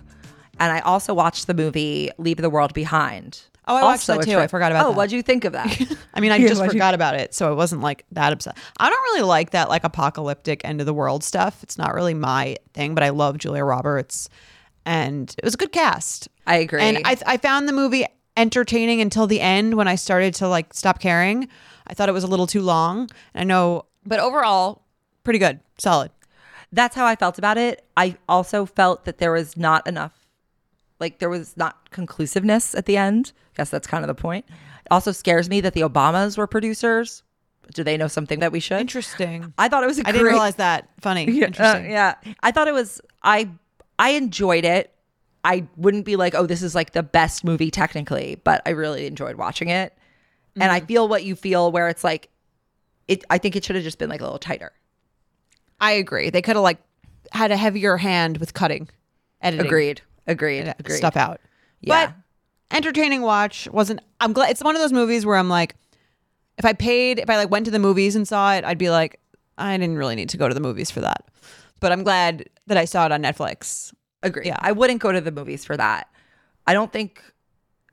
[0.60, 3.42] and I also watched the movie Leave the World Behind.
[3.68, 4.38] Oh, I watched that too.
[4.38, 4.96] I forgot about Oh, that.
[4.96, 5.66] what'd you think of that?
[6.14, 8.32] I mean, I Yeah, just what'd you- forgot about it, so it wasn't like that
[8.32, 8.56] upset.
[8.78, 11.62] I don't really like that like apocalyptic end of the world stuff.
[11.62, 14.28] It's not really my thing, but I love Julia Roberts,
[14.84, 16.28] and it was a good cast.
[16.46, 16.80] I agree.
[16.82, 18.04] And I, I found the movie
[18.36, 21.48] entertaining until the end when I started to like stop caring.
[21.86, 23.08] I thought it was a little too long.
[23.34, 24.82] I know, but overall,
[25.24, 26.10] pretty good, solid.
[26.72, 27.84] That's how I felt about it.
[27.96, 30.26] I also felt that there was not enough,
[30.98, 33.32] like there was not conclusiveness at the end.
[33.52, 34.46] I guess that's kind of the point.
[34.48, 37.22] It also scares me that the Obamas were producers.
[37.74, 38.80] Do they know something that we should?
[38.80, 39.52] Interesting.
[39.58, 40.88] I thought it was a I didn't realize that.
[41.00, 41.30] Funny.
[41.30, 41.90] Yeah, uh, Interesting.
[41.90, 42.14] yeah.
[42.42, 43.48] I thought it was I
[43.98, 44.92] I enjoyed it.
[45.44, 49.06] I wouldn't be like, "Oh, this is like the best movie technically," but I really
[49.06, 49.92] enjoyed watching it.
[50.56, 50.72] And Mm-hmm.
[50.72, 52.28] I feel what you feel where it's like
[53.08, 54.72] it I think it should have just been like a little tighter.
[55.80, 56.30] I agree.
[56.30, 56.78] They could have like
[57.32, 58.88] had a heavier hand with cutting,
[59.40, 59.66] editing.
[59.66, 60.00] Agreed.
[60.26, 60.74] Agreed.
[60.78, 60.96] Agreed.
[60.96, 61.40] stuff out.
[61.80, 62.06] Yeah.
[62.06, 62.14] But
[62.72, 65.76] entertaining watch wasn't I'm glad it's one of those movies where I'm like
[66.58, 68.90] if I paid if I like went to the movies and saw it, I'd be
[68.90, 69.20] like,
[69.58, 71.24] I didn't really need to go to the movies for that.
[71.80, 73.92] But I'm glad that I saw it on Netflix.
[74.22, 74.46] Agree.
[74.46, 74.56] Yeah.
[74.60, 76.08] I wouldn't go to the movies for that.
[76.66, 77.22] I don't think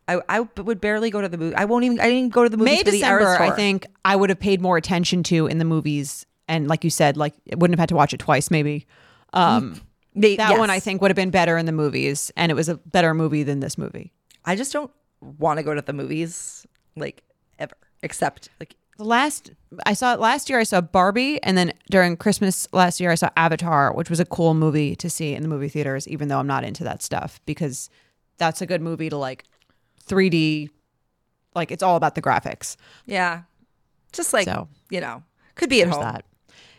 [0.08, 1.56] I, I would barely go to the movie.
[1.56, 4.30] I won't even I didn't go to the movies May December, I think I would
[4.30, 7.76] have paid more attention to in the movies and like you said, like it wouldn't
[7.78, 8.86] have had to watch it twice maybe.
[9.34, 9.82] Um
[10.16, 12.70] They- that one I think would have been better in the movies and it was
[12.70, 14.12] a better movie than this movie.
[14.46, 16.66] I just don't want to go to the movies
[16.96, 17.24] like
[17.58, 17.76] ever.
[18.02, 19.52] Except like The last
[19.86, 20.60] I saw last year.
[20.60, 24.26] I saw Barbie, and then during Christmas last year, I saw Avatar, which was a
[24.26, 26.08] cool movie to see in the movie theaters.
[26.08, 27.90] Even though I'm not into that stuff, because
[28.38, 29.44] that's a good movie to like
[30.08, 30.70] 3D.
[31.56, 32.78] Like it's all about the graphics.
[33.06, 33.42] yeah.
[34.12, 35.22] Just like So, you know,
[35.56, 36.02] could be at home.
[36.02, 36.26] that.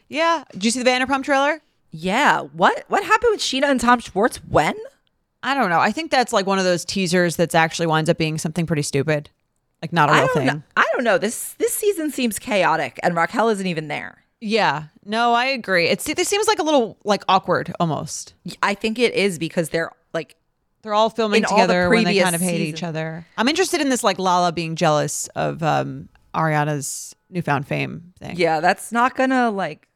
[0.08, 0.42] Yeah.
[0.52, 1.60] Did you see the Vanderpump trailer?
[1.92, 2.40] Yeah.
[2.40, 4.38] What what happened with Scheana and Tom Schwartz?
[4.38, 4.74] When?
[5.42, 5.80] I don't know.
[5.80, 8.82] I think that's like one of those teasers that's actually winds up being something pretty
[8.82, 9.30] stupid,
[9.82, 10.46] like not a I real don't thing.
[10.46, 10.62] know.
[10.76, 11.18] I don't know.
[11.18, 14.24] This this season seems chaotic, and Raquel isn't even there.
[14.42, 14.84] Yeah.
[15.04, 15.86] No, I agree.
[15.88, 18.34] It's it seems like a little like awkward almost.
[18.62, 20.36] I think it is because they're like
[20.82, 23.26] They're all filming In all the together when they kind of hate each other.
[23.36, 28.36] I'm interested in this like Lala being jealous of um Ariana's newfound fame thing.
[28.36, 29.88] yeah, that's not gonna like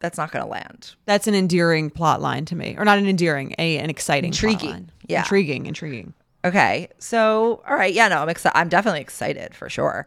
[0.00, 0.94] that's not gonna land.
[1.06, 2.74] That's an endearing plot line to me.
[2.78, 4.70] Or not an endearing, a an exciting plot Intriguing.
[4.70, 4.92] line.
[5.06, 5.20] Yeah.
[5.20, 6.14] Intriguing, intriguing.
[6.44, 8.56] Okay, so all right, yeah, no, I'm excited.
[8.58, 10.06] I'm definitely excited for sure.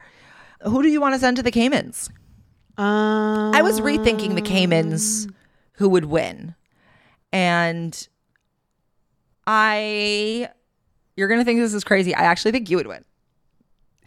[0.63, 2.09] Who do you want to send to the Caymans?
[2.77, 5.27] Um I was rethinking the Caymans,
[5.73, 6.55] who would win,
[7.31, 8.07] and
[9.45, 10.49] I,
[11.15, 12.15] you're gonna think this is crazy.
[12.15, 13.03] I actually think you would win.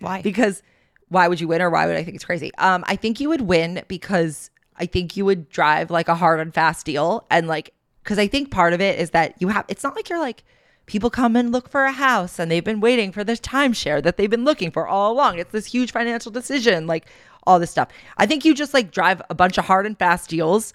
[0.00, 0.22] why?
[0.22, 0.62] because
[1.08, 2.50] why would you win or why would I think it's crazy?
[2.58, 6.40] Um, I think you would win because I think you would drive like a hard
[6.40, 7.72] and fast deal and like
[8.02, 10.44] because I think part of it is that you have it's not like you're like
[10.86, 14.16] people come and look for a house and they've been waiting for this timeshare that
[14.16, 15.38] they've been looking for all along.
[15.38, 17.06] It's this huge financial decision, like
[17.46, 17.88] all this stuff.
[18.16, 20.72] I think you just like drive a bunch of hard and fast deals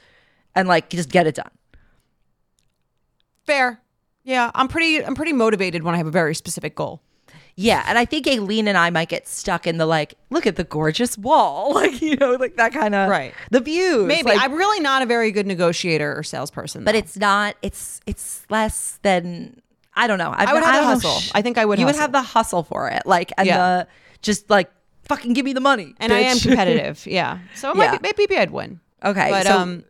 [0.53, 1.51] and like just get it done.
[3.45, 3.81] Fair.
[4.23, 7.01] Yeah, I'm pretty I'm pretty motivated when I have a very specific goal.
[7.61, 10.55] Yeah, and I think Aileen and I might get stuck in the like, look at
[10.55, 13.33] the gorgeous wall, like you know, like that kind of Right.
[13.51, 16.83] The views, Maybe like- I'm really not a very good negotiator or salesperson.
[16.83, 16.97] but though.
[16.99, 17.55] it's not.
[17.61, 19.61] It's it's less than
[19.93, 20.33] I don't know.
[20.35, 21.19] I've, I would have the hustle.
[21.19, 23.57] sh- I think I would You would have the hustle for it, like and Yeah.
[23.57, 23.87] the
[24.21, 24.71] just like
[25.03, 27.05] fucking give me the money, and I am competitive.
[27.05, 27.39] yeah.
[27.55, 27.97] So it Yeah.
[27.97, 28.79] be, maybe I'd win.
[29.03, 29.83] okay, But so um,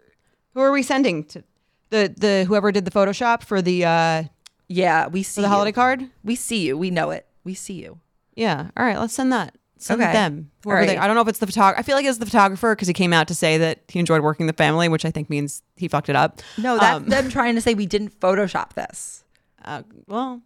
[0.55, 1.43] who are we sending to
[1.91, 4.23] the the whoever did the Photoshop for the uh
[4.67, 5.73] yeah, we see for the holiday you.
[5.73, 6.09] card?
[6.23, 6.77] We see you.
[6.77, 7.27] We know it.
[7.43, 7.99] We see you.
[8.35, 8.69] Yeah.
[8.77, 8.97] All right.
[8.99, 9.55] Let's send that.
[9.77, 10.13] Send Okay.
[10.13, 10.51] them.
[10.63, 11.79] Whoever they- I don't know if it's the photographer.
[11.79, 14.21] I feel like it's the photographer because he came out to say that he enjoyed
[14.21, 16.41] working the family, which I think means he fucked it up.
[16.57, 19.23] No, that's Um, them trying to say we didn't Photoshop this.
[19.65, 20.41] uh, well,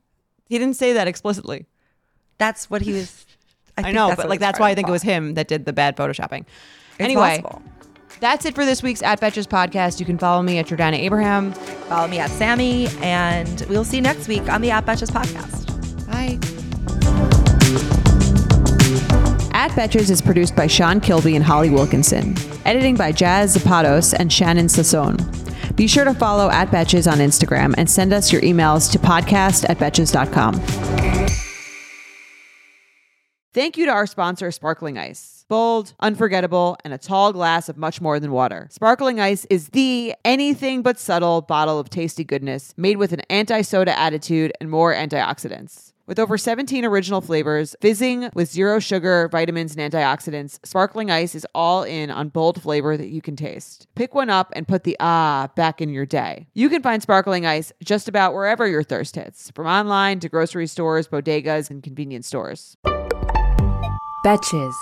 [0.48, 1.66] he didn't say that explicitly.
[2.38, 3.26] That's what he was.
[3.78, 5.74] I, I, know, but like that's why I think it was him that did the
[5.74, 6.42] bad photoshopping.
[6.42, 7.62] It's anyway, possible.
[8.22, 10.00] That's it for this week's At Betches podcast.
[10.00, 11.52] You can follow me at Jordana Abraham.
[11.90, 16.08] Follow me at Sami, and we'll see you next week on the At Betches podcast.
[16.08, 16.55] Bye.
[19.54, 22.36] At Betches is produced by Sean Kilby and Holly Wilkinson.
[22.66, 25.18] Editing by Jazz Zapatos and Shannon Sassone.
[25.76, 29.66] Be sure to follow at Betches on Instagram and send us your emails to podcast
[29.70, 30.62] at betches.com.
[33.54, 35.46] Thank you to our sponsor, Sparkling Ice.
[35.48, 38.68] Bold, unforgettable, and a tall glass of much more than water.
[38.70, 43.62] Sparkling Ice is the anything but subtle bottle of tasty goodness made with an anti
[43.62, 45.94] soda attitude and more antioxidants.
[46.08, 51.48] With over 17 original flavors, fizzing with zero sugar, vitamins, and antioxidants, Sparkling Ice is
[51.56, 53.88] all in on bold flavor that you can taste.
[53.96, 56.48] Pick one up and put the ah back in your day.
[56.54, 60.68] You can find Sparkling Ice just about wherever your thirst hits, from online to grocery
[60.68, 62.78] stores, bodegas, and convenience stores.
[64.24, 64.76] Betches.